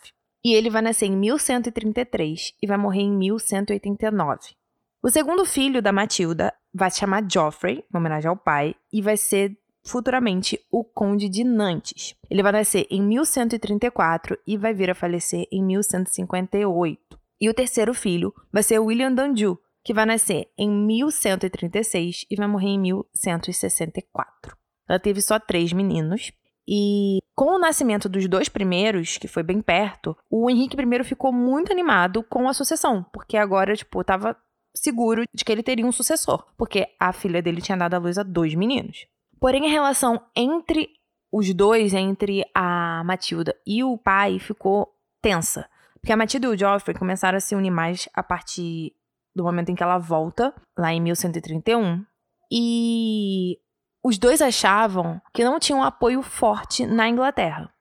E 0.46 0.54
ele 0.54 0.70
vai 0.70 0.82
nascer 0.82 1.08
em 1.08 1.18
1133 1.18 2.54
e 2.62 2.68
vai 2.68 2.78
morrer 2.78 3.02
em 3.02 3.12
1189. 3.12 4.56
O 5.02 5.10
segundo 5.10 5.46
filho 5.46 5.82
da 5.82 5.92
Matilda 5.92 6.54
vai 6.74 6.92
se 6.92 7.00
chamar 7.00 7.26
Joffrey, 7.30 7.84
em 7.94 7.98
homenagem 7.98 8.30
ao 8.30 8.38
pai, 8.38 8.76
e 8.92 9.02
vai 9.02 9.18
ser 9.18 9.58
futuramente 9.86 10.60
o 10.72 10.84
Conde 10.84 11.30
de 11.30 11.44
Nantes. 11.44 12.16
Ele 12.30 12.44
vai 12.44 12.52
nascer 12.52 12.86
em 12.90 13.02
1134 13.02 14.38
e 14.46 14.58
vai 14.58 14.74
vir 14.74 14.90
a 14.90 14.96
falecer 14.96 15.48
em 15.52 15.64
1158. 15.64 17.18
E 17.40 17.50
o 17.50 17.54
terceiro 17.54 17.94
filho 17.94 18.34
vai 18.52 18.64
ser 18.64 18.80
William 18.80 19.14
Danju, 19.14 19.58
que 19.88 19.94
vai 19.94 20.06
nascer 20.06 20.50
em 20.58 20.70
1136 20.70 22.26
e 22.30 22.36
vai 22.36 22.46
morrer 22.46 22.72
em 22.72 22.78
1164. 22.78 24.58
Ela 24.86 25.00
teve 25.00 25.22
só 25.22 25.40
três 25.40 25.72
meninos. 25.72 26.30
E 26.68 27.20
com 27.34 27.56
o 27.56 27.58
nascimento 27.58 28.10
dos 28.10 28.28
dois 28.28 28.50
primeiros, 28.50 29.18
que 29.18 29.30
foi 29.30 29.44
bem 29.44 29.62
perto, 29.62 30.14
o 30.30 30.50
Henrique 30.50 30.76
I 30.76 31.04
ficou 31.06 31.32
muito 31.32 31.72
animado 31.72 32.22
com 32.22 32.50
a 32.50 32.54
sucessão, 32.54 33.02
porque 33.14 33.38
agora, 33.38 33.78
tipo, 33.78 34.02
estava 34.02 34.36
seguro 34.76 35.24
de 35.34 35.46
que 35.46 35.54
ele 35.54 35.64
teria 35.64 35.86
um 35.86 35.92
sucessor, 35.94 36.46
porque 36.58 36.86
a 37.00 37.14
filha 37.14 37.42
dele 37.42 37.62
tinha 37.62 37.78
dado 37.78 37.94
à 37.94 37.98
luz 37.98 38.18
a 38.18 38.24
dois 38.24 38.54
meninos. 38.56 39.08
Porém, 39.40 39.68
a 39.68 39.72
relação 39.72 40.22
entre 40.36 40.90
os 41.32 41.54
dois, 41.54 41.94
entre 41.94 42.44
a 42.54 43.04
Matilda 43.06 43.56
e 43.66 43.86
o 43.86 43.98
pai, 43.98 44.38
ficou 44.38 44.94
tensa. 45.22 45.66
Porque 46.02 46.12
a 46.12 46.18
Matilda 46.18 46.48
e 46.48 46.50
o 46.50 46.58
Joffrey 46.58 46.98
começaram 46.98 47.38
a 47.38 47.40
se 47.40 47.56
unir 47.56 47.72
mais 47.72 48.10
a 48.14 48.22
partir 48.22 48.97
do 49.38 49.44
momento 49.44 49.70
em 49.70 49.76
que 49.76 49.84
ela 49.84 50.00
volta, 50.00 50.52
lá 50.76 50.92
em 50.92 51.00
1131. 51.00 52.04
E 52.52 53.60
os 54.04 54.18
dois 54.18 54.42
achavam 54.42 55.22
que 55.32 55.44
não 55.44 55.60
tinham 55.60 55.84
apoio 55.84 56.24
forte 56.24 56.88
na 56.88 57.08
Inglaterra. 57.08 57.72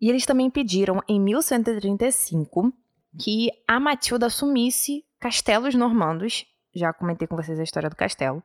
E 0.00 0.08
eles 0.08 0.24
também 0.24 0.48
pediram, 0.48 1.00
em 1.08 1.20
1135, 1.20 2.72
que 3.18 3.50
a 3.66 3.80
Matilda 3.80 4.26
assumisse 4.26 5.04
castelos 5.18 5.74
normandos. 5.74 6.46
Já 6.72 6.92
comentei 6.92 7.26
com 7.26 7.36
vocês 7.36 7.58
a 7.58 7.64
história 7.64 7.90
do 7.90 7.96
castelo. 7.96 8.42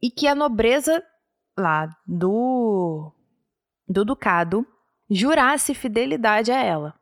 E 0.00 0.08
que 0.10 0.28
a 0.28 0.34
nobreza 0.34 1.02
lá 1.56 1.88
do, 2.06 3.12
do 3.88 4.04
ducado 4.04 4.64
jurasse 5.10 5.74
fidelidade 5.74 6.52
a 6.52 6.62
ela. 6.62 6.94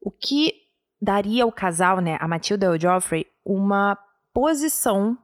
O 0.00 0.10
que 0.10 0.54
daria 1.00 1.44
ao 1.44 1.52
casal, 1.52 2.00
né, 2.00 2.16
a 2.18 2.26
Matilda 2.26 2.66
e 2.66 2.68
o 2.70 2.80
Geoffrey, 2.80 3.26
uma 3.44 3.98
posição 4.38 5.18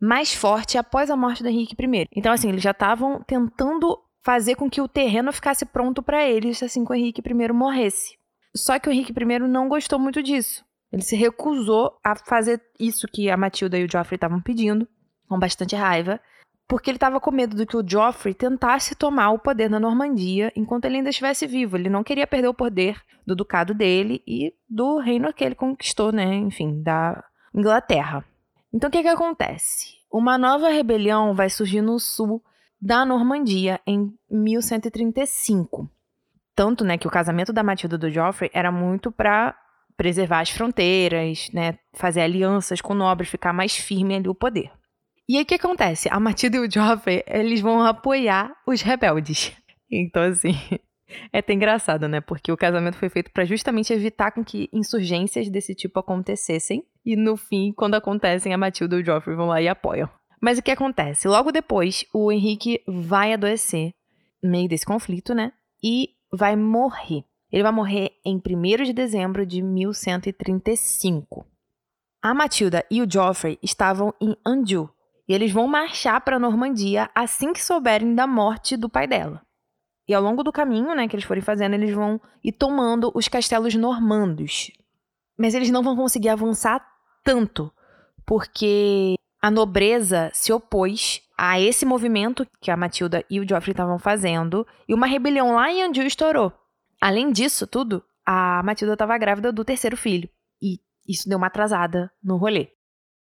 mais 0.00 0.34
forte 0.34 0.76
após 0.76 1.08
a 1.08 1.16
morte 1.16 1.40
do 1.40 1.48
Henrique 1.48 1.76
I. 1.80 2.08
Então, 2.10 2.32
assim, 2.32 2.48
eles 2.48 2.60
já 2.60 2.72
estavam 2.72 3.22
tentando 3.22 3.96
fazer 4.24 4.56
com 4.56 4.68
que 4.68 4.80
o 4.80 4.88
terreno 4.88 5.32
ficasse 5.32 5.64
pronto 5.64 6.02
para 6.02 6.28
eles 6.28 6.60
assim 6.60 6.84
que 6.84 6.90
o 6.90 6.94
Henrique 6.94 7.22
I 7.24 7.52
morresse. 7.52 8.18
Só 8.56 8.76
que 8.80 8.88
o 8.88 8.92
Henrique 8.92 9.12
I 9.12 9.38
não 9.38 9.68
gostou 9.68 10.00
muito 10.00 10.20
disso. 10.20 10.64
Ele 10.92 11.02
se 11.02 11.14
recusou 11.14 11.96
a 12.02 12.16
fazer 12.16 12.60
isso 12.76 13.06
que 13.06 13.30
a 13.30 13.36
Matilda 13.36 13.78
e 13.78 13.84
o 13.84 13.88
Geoffrey 13.88 14.16
estavam 14.16 14.42
pedindo, 14.42 14.88
com 15.28 15.38
bastante 15.38 15.76
raiva 15.76 16.20
porque 16.68 16.90
ele 16.90 16.96
estava 16.96 17.20
com 17.20 17.30
medo 17.30 17.54
de 17.54 17.64
que 17.64 17.76
o 17.76 17.88
Joffrey 17.88 18.34
tentasse 18.34 18.96
tomar 18.96 19.30
o 19.30 19.38
poder 19.38 19.70
na 19.70 19.78
Normandia 19.78 20.52
enquanto 20.56 20.86
ele 20.86 20.96
ainda 20.96 21.10
estivesse 21.10 21.46
vivo. 21.46 21.76
Ele 21.76 21.88
não 21.88 22.02
queria 22.02 22.26
perder 22.26 22.48
o 22.48 22.54
poder 22.54 23.00
do 23.24 23.36
ducado 23.36 23.72
dele 23.72 24.20
e 24.26 24.52
do 24.68 24.98
reino 24.98 25.32
que 25.32 25.44
ele 25.44 25.54
conquistou, 25.54 26.10
né? 26.10 26.34
Enfim, 26.34 26.82
da 26.82 27.22
Inglaterra. 27.54 28.24
Então 28.76 28.88
o 28.88 28.90
que, 28.92 29.00
que 29.00 29.08
acontece? 29.08 29.94
Uma 30.12 30.36
nova 30.36 30.68
rebelião 30.68 31.34
vai 31.34 31.48
surgir 31.48 31.80
no 31.80 31.98
sul 31.98 32.44
da 32.78 33.06
Normandia 33.06 33.80
em 33.86 34.12
1135. 34.30 35.90
Tanto, 36.54 36.84
né, 36.84 36.98
que 36.98 37.06
o 37.06 37.10
casamento 37.10 37.54
da 37.54 37.62
Matilda 37.62 37.96
do 37.96 38.10
Joffrey 38.10 38.50
era 38.52 38.70
muito 38.70 39.10
para 39.10 39.56
preservar 39.96 40.40
as 40.40 40.50
fronteiras, 40.50 41.48
né, 41.54 41.78
fazer 41.94 42.20
alianças 42.20 42.82
com 42.82 42.92
nobres, 42.92 43.30
ficar 43.30 43.54
mais 43.54 43.74
firme 43.74 44.14
ali 44.14 44.28
o 44.28 44.34
poder. 44.34 44.70
E 45.26 45.38
aí 45.38 45.42
o 45.42 45.46
que 45.46 45.54
acontece? 45.54 46.10
A 46.12 46.20
Matilda 46.20 46.58
e 46.58 46.60
o 46.60 46.70
Joffrey, 46.70 47.24
eles 47.26 47.62
vão 47.62 47.80
apoiar 47.80 48.54
os 48.66 48.82
rebeldes. 48.82 49.56
Então, 49.90 50.22
assim, 50.22 50.52
é 51.32 51.38
até 51.38 51.54
engraçado, 51.54 52.06
né? 52.08 52.20
Porque 52.20 52.52
o 52.52 52.56
casamento 52.58 52.98
foi 52.98 53.08
feito 53.08 53.30
para 53.30 53.46
justamente 53.46 53.90
evitar 53.90 54.32
com 54.32 54.44
que 54.44 54.68
insurgências 54.70 55.48
desse 55.48 55.74
tipo 55.74 55.98
acontecessem. 55.98 56.84
E 57.06 57.14
no 57.14 57.36
fim, 57.36 57.72
quando 57.72 57.94
acontecem, 57.94 58.52
a 58.52 58.58
Matilda 58.58 58.96
e 58.96 59.00
o 59.00 59.04
Joffrey 59.04 59.36
vão 59.36 59.46
lá 59.46 59.62
e 59.62 59.68
apoiam. 59.68 60.10
Mas 60.42 60.58
o 60.58 60.62
que 60.62 60.72
acontece? 60.72 61.28
Logo 61.28 61.52
depois, 61.52 62.04
o 62.12 62.32
Henrique 62.32 62.82
vai 62.84 63.32
adoecer 63.32 63.94
no 64.42 64.50
meio 64.50 64.68
desse 64.68 64.84
conflito, 64.84 65.32
né? 65.32 65.52
E 65.80 66.10
vai 66.32 66.56
morrer. 66.56 67.24
Ele 67.52 67.62
vai 67.62 67.70
morrer 67.70 68.10
em 68.24 68.42
1 68.44 68.84
de 68.84 68.92
dezembro 68.92 69.46
de 69.46 69.62
1135. 69.62 71.46
A 72.20 72.34
Matilda 72.34 72.84
e 72.90 73.00
o 73.00 73.08
Joffrey 73.08 73.56
estavam 73.62 74.12
em 74.20 74.36
Anjou, 74.44 74.90
e 75.28 75.32
eles 75.32 75.52
vão 75.52 75.68
marchar 75.68 76.20
para 76.22 76.36
a 76.36 76.40
Normandia 76.40 77.08
assim 77.14 77.52
que 77.52 77.62
souberem 77.62 78.16
da 78.16 78.26
morte 78.26 78.76
do 78.76 78.90
pai 78.90 79.06
dela. 79.06 79.42
E 80.08 80.14
ao 80.14 80.22
longo 80.22 80.42
do 80.42 80.52
caminho, 80.52 80.92
né, 80.94 81.06
que 81.06 81.14
eles 81.14 81.24
forem 81.24 81.42
fazendo, 81.42 81.74
eles 81.74 81.94
vão 81.94 82.20
ir 82.42 82.52
tomando 82.52 83.12
os 83.14 83.28
castelos 83.28 83.76
normandos. 83.76 84.72
Mas 85.38 85.54
eles 85.54 85.70
não 85.70 85.82
vão 85.82 85.94
conseguir 85.94 86.30
avançar 86.30 86.95
tanto, 87.26 87.72
porque 88.24 89.16
a 89.42 89.50
nobreza 89.50 90.30
se 90.32 90.52
opôs 90.52 91.20
a 91.36 91.60
esse 91.60 91.84
movimento 91.84 92.46
que 92.60 92.70
a 92.70 92.76
Matilda 92.76 93.24
e 93.28 93.40
o 93.40 93.46
Geoffrey 93.46 93.72
estavam 93.72 93.98
fazendo, 93.98 94.66
e 94.88 94.94
uma 94.94 95.06
rebelião 95.06 95.56
lá 95.56 95.70
em 95.70 95.82
Anjou 95.82 96.04
estourou. 96.04 96.52
Além 97.00 97.32
disso 97.32 97.66
tudo, 97.66 98.02
a 98.24 98.62
Matilda 98.62 98.94
estava 98.94 99.18
grávida 99.18 99.52
do 99.52 99.64
terceiro 99.64 99.96
filho, 99.96 100.30
e 100.62 100.78
isso 101.06 101.28
deu 101.28 101.36
uma 101.36 101.48
atrasada 101.48 102.10
no 102.22 102.36
rolê 102.36 102.70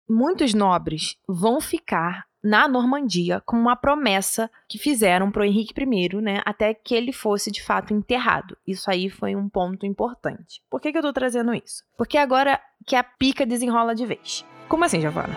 muitos 0.08 0.52
nobres 0.52 1.16
vão 1.28 1.60
ficar 1.60 2.26
na 2.44 2.68
Normandia 2.68 3.40
como 3.46 3.62
uma 3.62 3.74
promessa 3.74 4.50
que 4.68 4.76
fizeram 4.76 5.30
para 5.30 5.40
o 5.40 5.44
Henrique 5.46 5.72
I, 5.80 6.16
né, 6.20 6.42
até 6.44 6.74
que 6.74 6.94
ele 6.94 7.10
fosse 7.10 7.50
de 7.50 7.62
fato 7.62 7.94
enterrado. 7.94 8.54
Isso 8.66 8.90
aí 8.90 9.08
foi 9.08 9.34
um 9.34 9.48
ponto 9.48 9.86
importante. 9.86 10.60
Por 10.68 10.78
que, 10.78 10.92
que 10.92 10.98
eu 10.98 11.00
estou 11.00 11.12
trazendo 11.14 11.54
isso? 11.54 11.82
Porque 11.96 12.18
agora 12.18 12.60
que 12.86 12.94
a 12.94 13.02
pica 13.02 13.46
desenrola 13.46 13.94
de 13.94 14.04
vez. 14.04 14.44
Como 14.68 14.84
assim, 14.84 15.00
Giovana? 15.00 15.34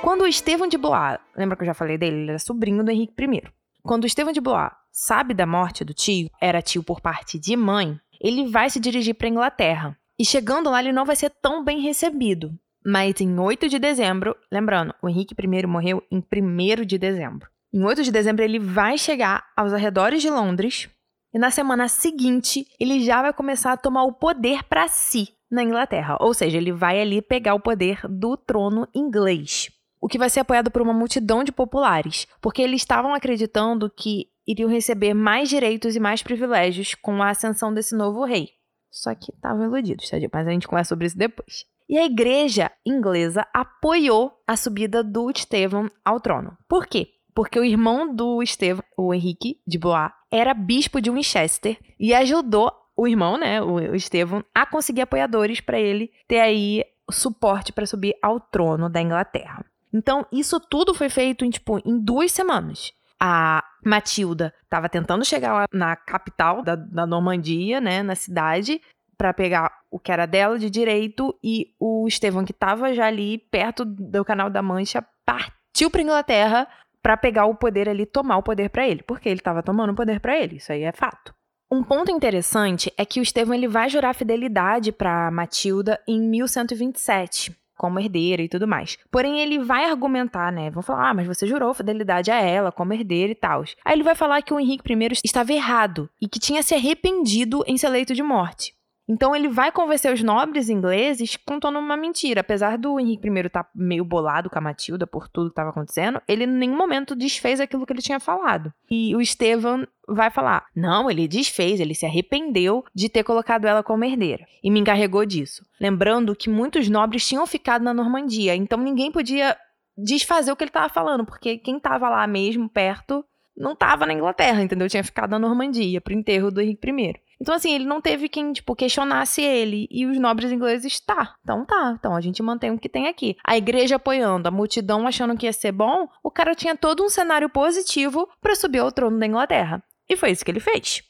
Quando 0.00 0.22
o 0.22 0.26
Estevão 0.28 0.68
de 0.68 0.78
Blois, 0.78 1.18
lembra 1.36 1.56
que 1.56 1.62
eu 1.62 1.66
já 1.66 1.74
falei 1.74 1.98
dele? 1.98 2.16
Ele 2.18 2.30
era 2.30 2.38
sobrinho 2.38 2.84
do 2.84 2.90
Henrique 2.90 3.14
I. 3.20 3.42
Quando 3.82 4.04
o 4.04 4.06
Estevão 4.06 4.32
de 4.32 4.40
Blois 4.40 4.70
sabe 4.92 5.34
da 5.34 5.46
morte 5.46 5.84
do 5.84 5.92
tio, 5.92 6.30
era 6.40 6.62
tio 6.62 6.84
por 6.84 7.00
parte 7.00 7.36
de 7.36 7.56
mãe, 7.56 7.98
ele 8.20 8.48
vai 8.48 8.70
se 8.70 8.78
dirigir 8.78 9.16
para 9.16 9.28
Inglaterra 9.28 9.98
e 10.16 10.24
chegando 10.24 10.70
lá, 10.70 10.78
ele 10.78 10.92
não 10.92 11.04
vai 11.04 11.16
ser 11.16 11.30
tão 11.30 11.64
bem 11.64 11.80
recebido. 11.80 12.56
Mas 12.84 13.20
em 13.20 13.38
8 13.38 13.68
de 13.68 13.78
dezembro, 13.78 14.36
lembrando, 14.50 14.94
o 15.00 15.08
Henrique 15.08 15.34
I 15.38 15.66
morreu 15.66 16.02
em 16.10 16.18
1 16.18 16.84
de 16.84 16.98
dezembro. 16.98 17.48
Em 17.72 17.82
8 17.84 18.02
de 18.02 18.12
dezembro, 18.12 18.44
ele 18.44 18.58
vai 18.58 18.98
chegar 18.98 19.44
aos 19.56 19.72
arredores 19.72 20.20
de 20.20 20.28
Londres. 20.28 20.90
E 21.32 21.38
na 21.38 21.50
semana 21.50 21.88
seguinte, 21.88 22.66
ele 22.78 23.00
já 23.00 23.22
vai 23.22 23.32
começar 23.32 23.72
a 23.72 23.76
tomar 23.76 24.04
o 24.04 24.12
poder 24.12 24.64
para 24.64 24.88
si 24.88 25.28
na 25.50 25.62
Inglaterra. 25.62 26.18
Ou 26.20 26.34
seja, 26.34 26.58
ele 26.58 26.72
vai 26.72 27.00
ali 27.00 27.22
pegar 27.22 27.54
o 27.54 27.60
poder 27.60 28.00
do 28.08 28.36
trono 28.36 28.86
inglês. 28.94 29.70
O 30.00 30.08
que 30.08 30.18
vai 30.18 30.28
ser 30.28 30.40
apoiado 30.40 30.70
por 30.70 30.82
uma 30.82 30.92
multidão 30.92 31.44
de 31.44 31.52
populares, 31.52 32.26
porque 32.40 32.60
eles 32.60 32.82
estavam 32.82 33.14
acreditando 33.14 33.88
que 33.88 34.26
iriam 34.46 34.68
receber 34.68 35.14
mais 35.14 35.48
direitos 35.48 35.94
e 35.94 36.00
mais 36.00 36.22
privilégios 36.22 36.94
com 36.94 37.22
a 37.22 37.30
ascensão 37.30 37.72
desse 37.72 37.94
novo 37.94 38.24
rei. 38.24 38.50
Só 38.90 39.14
que 39.14 39.32
estavam 39.32 39.64
iludidos? 39.64 40.10
Mas 40.32 40.46
a 40.46 40.50
gente 40.50 40.68
conversa 40.68 40.90
sobre 40.90 41.06
isso 41.06 41.16
depois. 41.16 41.64
E 41.88 41.98
a 41.98 42.04
igreja 42.04 42.70
inglesa 42.86 43.46
apoiou 43.52 44.32
a 44.46 44.56
subida 44.56 45.02
do 45.02 45.30
Estevão 45.30 45.90
ao 46.04 46.20
trono. 46.20 46.56
Por 46.68 46.86
quê? 46.86 47.08
Porque 47.34 47.58
o 47.58 47.64
irmão 47.64 48.14
do 48.14 48.42
Estevão, 48.42 48.84
o 48.96 49.14
Henrique 49.14 49.60
de 49.66 49.78
Blois, 49.78 50.10
era 50.30 50.54
bispo 50.54 51.00
de 51.00 51.10
Winchester 51.10 51.78
e 51.98 52.14
ajudou 52.14 52.72
o 52.96 53.08
irmão, 53.08 53.38
né, 53.38 53.60
o 53.62 53.94
Estevão, 53.94 54.44
a 54.54 54.66
conseguir 54.66 55.00
apoiadores 55.02 55.60
para 55.60 55.80
ele 55.80 56.10
ter 56.28 56.40
aí 56.40 56.84
suporte 57.10 57.72
para 57.72 57.86
subir 57.86 58.14
ao 58.22 58.38
trono 58.38 58.88
da 58.88 59.00
Inglaterra. 59.00 59.64
Então, 59.92 60.26
isso 60.32 60.58
tudo 60.58 60.94
foi 60.94 61.08
feito 61.08 61.44
em, 61.44 61.50
tipo, 61.50 61.78
em 61.84 61.98
duas 61.98 62.32
semanas. 62.32 62.92
A 63.20 63.62
Matilda 63.84 64.52
estava 64.64 64.88
tentando 64.88 65.24
chegar 65.24 65.52
lá 65.52 65.64
na 65.72 65.94
capital 65.94 66.62
da, 66.62 66.74
da 66.74 67.06
Normandia, 67.06 67.80
né, 67.80 68.02
na 68.02 68.14
cidade, 68.14 68.80
para 69.22 69.32
pegar 69.32 69.70
o 69.88 70.00
que 70.00 70.10
era 70.10 70.26
dela 70.26 70.58
de 70.58 70.68
direito 70.68 71.32
e 71.44 71.72
o 71.78 72.08
Estevão, 72.08 72.44
que 72.44 72.50
estava 72.50 72.92
já 72.92 73.06
ali 73.06 73.38
perto 73.38 73.84
do 73.84 74.24
Canal 74.24 74.50
da 74.50 74.60
Mancha, 74.60 75.00
partiu 75.24 75.88
para 75.88 76.02
Inglaterra 76.02 76.66
para 77.00 77.16
pegar 77.16 77.46
o 77.46 77.54
poder 77.54 77.88
ali, 77.88 78.04
tomar 78.04 78.38
o 78.38 78.42
poder 78.42 78.68
para 78.68 78.84
ele, 78.84 79.00
porque 79.04 79.28
ele 79.28 79.38
estava 79.38 79.62
tomando 79.62 79.92
o 79.92 79.94
poder 79.94 80.18
para 80.18 80.36
ele, 80.36 80.56
isso 80.56 80.72
aí 80.72 80.82
é 80.82 80.90
fato. 80.90 81.32
Um 81.70 81.84
ponto 81.84 82.10
interessante 82.10 82.92
é 82.98 83.04
que 83.04 83.20
o 83.20 83.22
Estevão 83.22 83.54
ele 83.54 83.68
vai 83.68 83.88
jurar 83.88 84.12
fidelidade 84.12 84.90
para 84.90 85.30
Matilda 85.30 86.00
em 86.08 86.20
1127 86.20 87.56
como 87.76 88.00
herdeira 88.00 88.42
e 88.42 88.48
tudo 88.48 88.66
mais. 88.66 88.98
Porém, 89.08 89.38
ele 89.38 89.60
vai 89.60 89.84
argumentar, 89.84 90.50
né? 90.50 90.68
Vão 90.70 90.82
falar, 90.82 91.10
ah, 91.10 91.14
mas 91.14 91.28
você 91.28 91.46
jurou 91.46 91.72
fidelidade 91.74 92.30
a 92.30 92.40
ela 92.40 92.72
como 92.72 92.92
herdeira 92.92 93.30
e 93.30 93.36
tal. 93.36 93.62
Aí 93.84 93.94
ele 93.94 94.02
vai 94.02 94.16
falar 94.16 94.42
que 94.42 94.52
o 94.52 94.58
Henrique 94.58 94.92
I 94.92 95.08
estava 95.24 95.52
errado 95.52 96.10
e 96.20 96.28
que 96.28 96.40
tinha 96.40 96.62
se 96.62 96.74
arrependido 96.74 97.62
em 97.66 97.76
ser 97.76 97.88
leito 97.88 98.14
de 98.14 98.22
morte. 98.22 98.74
Então 99.12 99.36
ele 99.36 99.46
vai 99.46 99.70
convencer 99.70 100.10
os 100.10 100.22
nobres 100.22 100.70
ingleses 100.70 101.36
contando 101.36 101.78
uma 101.78 101.98
mentira. 101.98 102.40
Apesar 102.40 102.78
do 102.78 102.98
Henrique 102.98 103.28
I 103.28 103.40
estar 103.40 103.64
tá 103.64 103.70
meio 103.74 104.06
bolado 104.06 104.48
com 104.48 104.58
a 104.58 104.62
Matilda 104.62 105.06
por 105.06 105.28
tudo 105.28 105.48
que 105.48 105.52
estava 105.52 105.68
acontecendo, 105.68 106.18
ele 106.26 106.44
em 106.44 106.46
nenhum 106.46 106.78
momento 106.78 107.14
desfez 107.14 107.60
aquilo 107.60 107.84
que 107.84 107.92
ele 107.92 108.00
tinha 108.00 108.18
falado. 108.18 108.72
E 108.90 109.14
o 109.14 109.20
Estevam 109.20 109.86
vai 110.08 110.30
falar: 110.30 110.64
não, 110.74 111.10
ele 111.10 111.28
desfez, 111.28 111.78
ele 111.78 111.94
se 111.94 112.06
arrependeu 112.06 112.82
de 112.94 113.10
ter 113.10 113.22
colocado 113.22 113.66
ela 113.66 113.82
como 113.82 114.02
herdeira 114.02 114.46
e 114.64 114.70
me 114.70 114.80
encarregou 114.80 115.26
disso. 115.26 115.62
Lembrando 115.78 116.34
que 116.34 116.48
muitos 116.48 116.88
nobres 116.88 117.28
tinham 117.28 117.46
ficado 117.46 117.82
na 117.82 117.92
Normandia, 117.92 118.56
então 118.56 118.78
ninguém 118.78 119.12
podia 119.12 119.58
desfazer 119.94 120.50
o 120.50 120.56
que 120.56 120.64
ele 120.64 120.70
estava 120.70 120.88
falando, 120.88 121.26
porque 121.26 121.58
quem 121.58 121.76
estava 121.76 122.08
lá 122.08 122.26
mesmo 122.26 122.66
perto 122.66 123.22
não 123.56 123.72
estava 123.72 124.06
na 124.06 124.12
Inglaterra, 124.12 124.62
entendeu? 124.62 124.88
Tinha 124.88 125.04
ficado 125.04 125.30
na 125.30 125.38
Normandia 125.38 126.00
pro 126.00 126.14
enterro 126.14 126.50
do 126.50 126.60
Henrique 126.60 126.88
I. 126.90 127.14
Então, 127.40 127.54
assim, 127.54 127.74
ele 127.74 127.84
não 127.84 128.00
teve 128.00 128.28
quem, 128.28 128.52
tipo, 128.52 128.74
questionasse 128.76 129.42
ele. 129.42 129.88
E 129.90 130.06
os 130.06 130.18
nobres 130.18 130.52
ingleses, 130.52 131.00
tá, 131.00 131.34
então 131.42 131.66
tá. 131.66 131.96
Então 131.98 132.14
a 132.14 132.20
gente 132.20 132.42
mantém 132.42 132.70
o 132.70 132.78
que 132.78 132.88
tem 132.88 133.08
aqui. 133.08 133.36
A 133.44 133.56
igreja 133.56 133.96
apoiando, 133.96 134.46
a 134.46 134.50
multidão 134.50 135.06
achando 135.06 135.36
que 135.36 135.46
ia 135.46 135.52
ser 135.52 135.72
bom, 135.72 136.08
o 136.22 136.30
cara 136.30 136.54
tinha 136.54 136.76
todo 136.76 137.02
um 137.02 137.08
cenário 137.08 137.48
positivo 137.48 138.28
para 138.40 138.54
subir 138.54 138.78
ao 138.78 138.92
trono 138.92 139.18
da 139.18 139.26
Inglaterra. 139.26 139.82
E 140.08 140.16
foi 140.16 140.30
isso 140.30 140.44
que 140.44 140.50
ele 140.50 140.60
fez. 140.60 141.02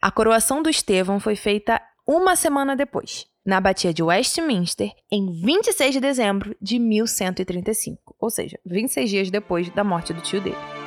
A 0.00 0.10
coroação 0.10 0.62
do 0.62 0.70
Estevão 0.70 1.18
foi 1.18 1.34
feita 1.34 1.80
uma 2.06 2.36
semana 2.36 2.76
depois, 2.76 3.26
na 3.44 3.56
abatia 3.56 3.92
de 3.92 4.02
Westminster, 4.02 4.92
em 5.10 5.40
26 5.42 5.94
de 5.94 6.00
dezembro 6.00 6.56
de 6.60 6.78
1135. 6.78 8.14
Ou 8.20 8.30
seja, 8.30 8.58
26 8.64 9.10
dias 9.10 9.30
depois 9.30 9.70
da 9.70 9.82
morte 9.82 10.12
do 10.12 10.20
tio 10.20 10.40
dele. 10.40 10.77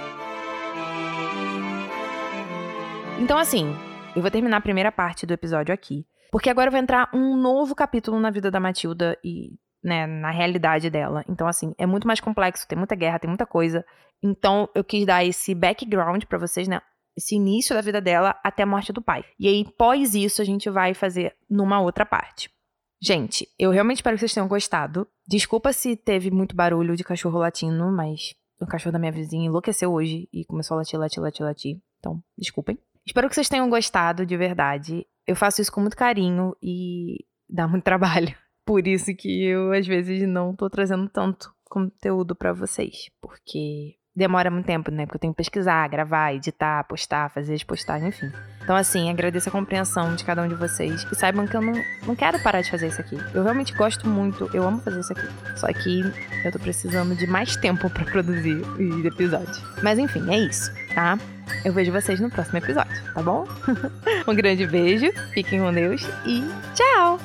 Então, 3.21 3.37
assim, 3.37 3.67
eu 4.15 4.21
vou 4.23 4.31
terminar 4.31 4.57
a 4.57 4.61
primeira 4.61 4.91
parte 4.91 5.27
do 5.27 5.33
episódio 5.33 5.71
aqui. 5.71 6.07
Porque 6.31 6.49
agora 6.49 6.71
vai 6.71 6.81
entrar 6.81 7.07
um 7.13 7.37
novo 7.37 7.75
capítulo 7.75 8.19
na 8.19 8.31
vida 8.31 8.49
da 8.49 8.59
Matilda 8.59 9.15
e, 9.23 9.51
né, 9.83 10.07
na 10.07 10.31
realidade 10.31 10.89
dela. 10.89 11.23
Então, 11.29 11.47
assim, 11.47 11.75
é 11.77 11.85
muito 11.85 12.07
mais 12.07 12.19
complexo, 12.19 12.67
tem 12.67 12.75
muita 12.75 12.95
guerra, 12.95 13.19
tem 13.19 13.29
muita 13.29 13.45
coisa. 13.45 13.85
Então, 14.23 14.67
eu 14.73 14.83
quis 14.83 15.05
dar 15.05 15.23
esse 15.23 15.53
background 15.53 16.23
para 16.23 16.39
vocês, 16.39 16.67
né? 16.67 16.81
Esse 17.15 17.35
início 17.35 17.75
da 17.75 17.81
vida 17.81 18.01
dela 18.01 18.35
até 18.43 18.63
a 18.63 18.65
morte 18.65 18.91
do 18.91 19.03
pai. 19.03 19.23
E 19.39 19.47
aí, 19.47 19.71
pós 19.77 20.15
isso, 20.15 20.41
a 20.41 20.45
gente 20.45 20.67
vai 20.67 20.95
fazer 20.95 21.35
numa 21.47 21.79
outra 21.79 22.07
parte. 22.07 22.49
Gente, 22.99 23.47
eu 23.59 23.69
realmente 23.69 23.97
espero 23.97 24.15
que 24.15 24.21
vocês 24.21 24.33
tenham 24.33 24.47
gostado. 24.47 25.07
Desculpa 25.27 25.71
se 25.73 25.95
teve 25.95 26.31
muito 26.31 26.55
barulho 26.55 26.95
de 26.95 27.03
cachorro 27.03 27.37
latindo, 27.37 27.85
mas 27.91 28.33
o 28.59 28.65
cachorro 28.65 28.93
da 28.93 28.99
minha 28.99 29.11
vizinha 29.11 29.45
enlouqueceu 29.45 29.93
hoje 29.93 30.27
e 30.33 30.43
começou 30.43 30.73
a 30.73 30.79
latir, 30.79 30.99
latir, 30.99 31.21
latir, 31.21 31.45
latir. 31.45 31.81
Então, 31.99 32.19
desculpem. 32.35 32.79
Espero 33.05 33.27
que 33.27 33.35
vocês 33.35 33.49
tenham 33.49 33.69
gostado 33.69 34.25
de 34.25 34.37
verdade. 34.37 35.05
Eu 35.25 35.35
faço 35.35 35.61
isso 35.61 35.71
com 35.71 35.81
muito 35.81 35.97
carinho 35.97 36.55
e 36.61 37.25
dá 37.49 37.67
muito 37.67 37.83
trabalho. 37.83 38.35
Por 38.65 38.87
isso 38.87 39.13
que 39.15 39.43
eu 39.43 39.71
às 39.71 39.87
vezes 39.87 40.27
não 40.27 40.55
tô 40.55 40.69
trazendo 40.69 41.09
tanto 41.09 41.51
conteúdo 41.65 42.35
para 42.35 42.53
vocês, 42.53 43.09
porque 43.21 43.95
demora 44.15 44.51
muito 44.51 44.65
tempo, 44.65 44.91
né? 44.91 45.05
Porque 45.05 45.15
eu 45.15 45.21
tenho 45.21 45.33
que 45.33 45.37
pesquisar, 45.37 45.87
gravar, 45.87 46.33
editar, 46.33 46.83
postar, 46.83 47.29
fazer 47.29 47.53
as 47.53 47.63
postagens, 47.63 48.15
enfim. 48.15 48.31
Então, 48.61 48.75
assim, 48.75 49.09
agradeço 49.09 49.49
a 49.49 49.51
compreensão 49.51 50.15
de 50.15 50.23
cada 50.23 50.43
um 50.43 50.47
de 50.47 50.55
vocês. 50.55 51.05
E 51.11 51.15
saibam 51.15 51.47
que 51.47 51.55
eu 51.55 51.61
não, 51.61 51.73
não 52.05 52.15
quero 52.15 52.41
parar 52.43 52.61
de 52.61 52.69
fazer 52.69 52.87
isso 52.87 53.01
aqui. 53.01 53.15
Eu 53.33 53.43
realmente 53.43 53.73
gosto 53.73 54.07
muito, 54.07 54.49
eu 54.53 54.63
amo 54.63 54.81
fazer 54.81 54.99
isso 54.99 55.13
aqui. 55.13 55.27
Só 55.57 55.67
que 55.67 56.01
eu 56.45 56.51
tô 56.51 56.59
precisando 56.59 57.15
de 57.15 57.25
mais 57.25 57.55
tempo 57.55 57.89
para 57.89 58.05
produzir 58.05 58.57
os 58.57 59.05
episódios. 59.05 59.63
Mas 59.81 59.97
enfim, 59.97 60.29
é 60.31 60.37
isso, 60.39 60.71
tá? 60.93 61.17
Eu 61.65 61.73
vejo 61.73 61.91
vocês 61.91 62.19
no 62.19 62.29
próximo 62.29 62.57
episódio, 62.57 63.01
tá 63.13 63.21
bom? 63.21 63.47
um 64.27 64.35
grande 64.35 64.65
beijo, 64.65 65.11
fiquem 65.33 65.59
com 65.59 65.73
Deus 65.73 66.07
e 66.25 66.43
tchau! 66.73 67.19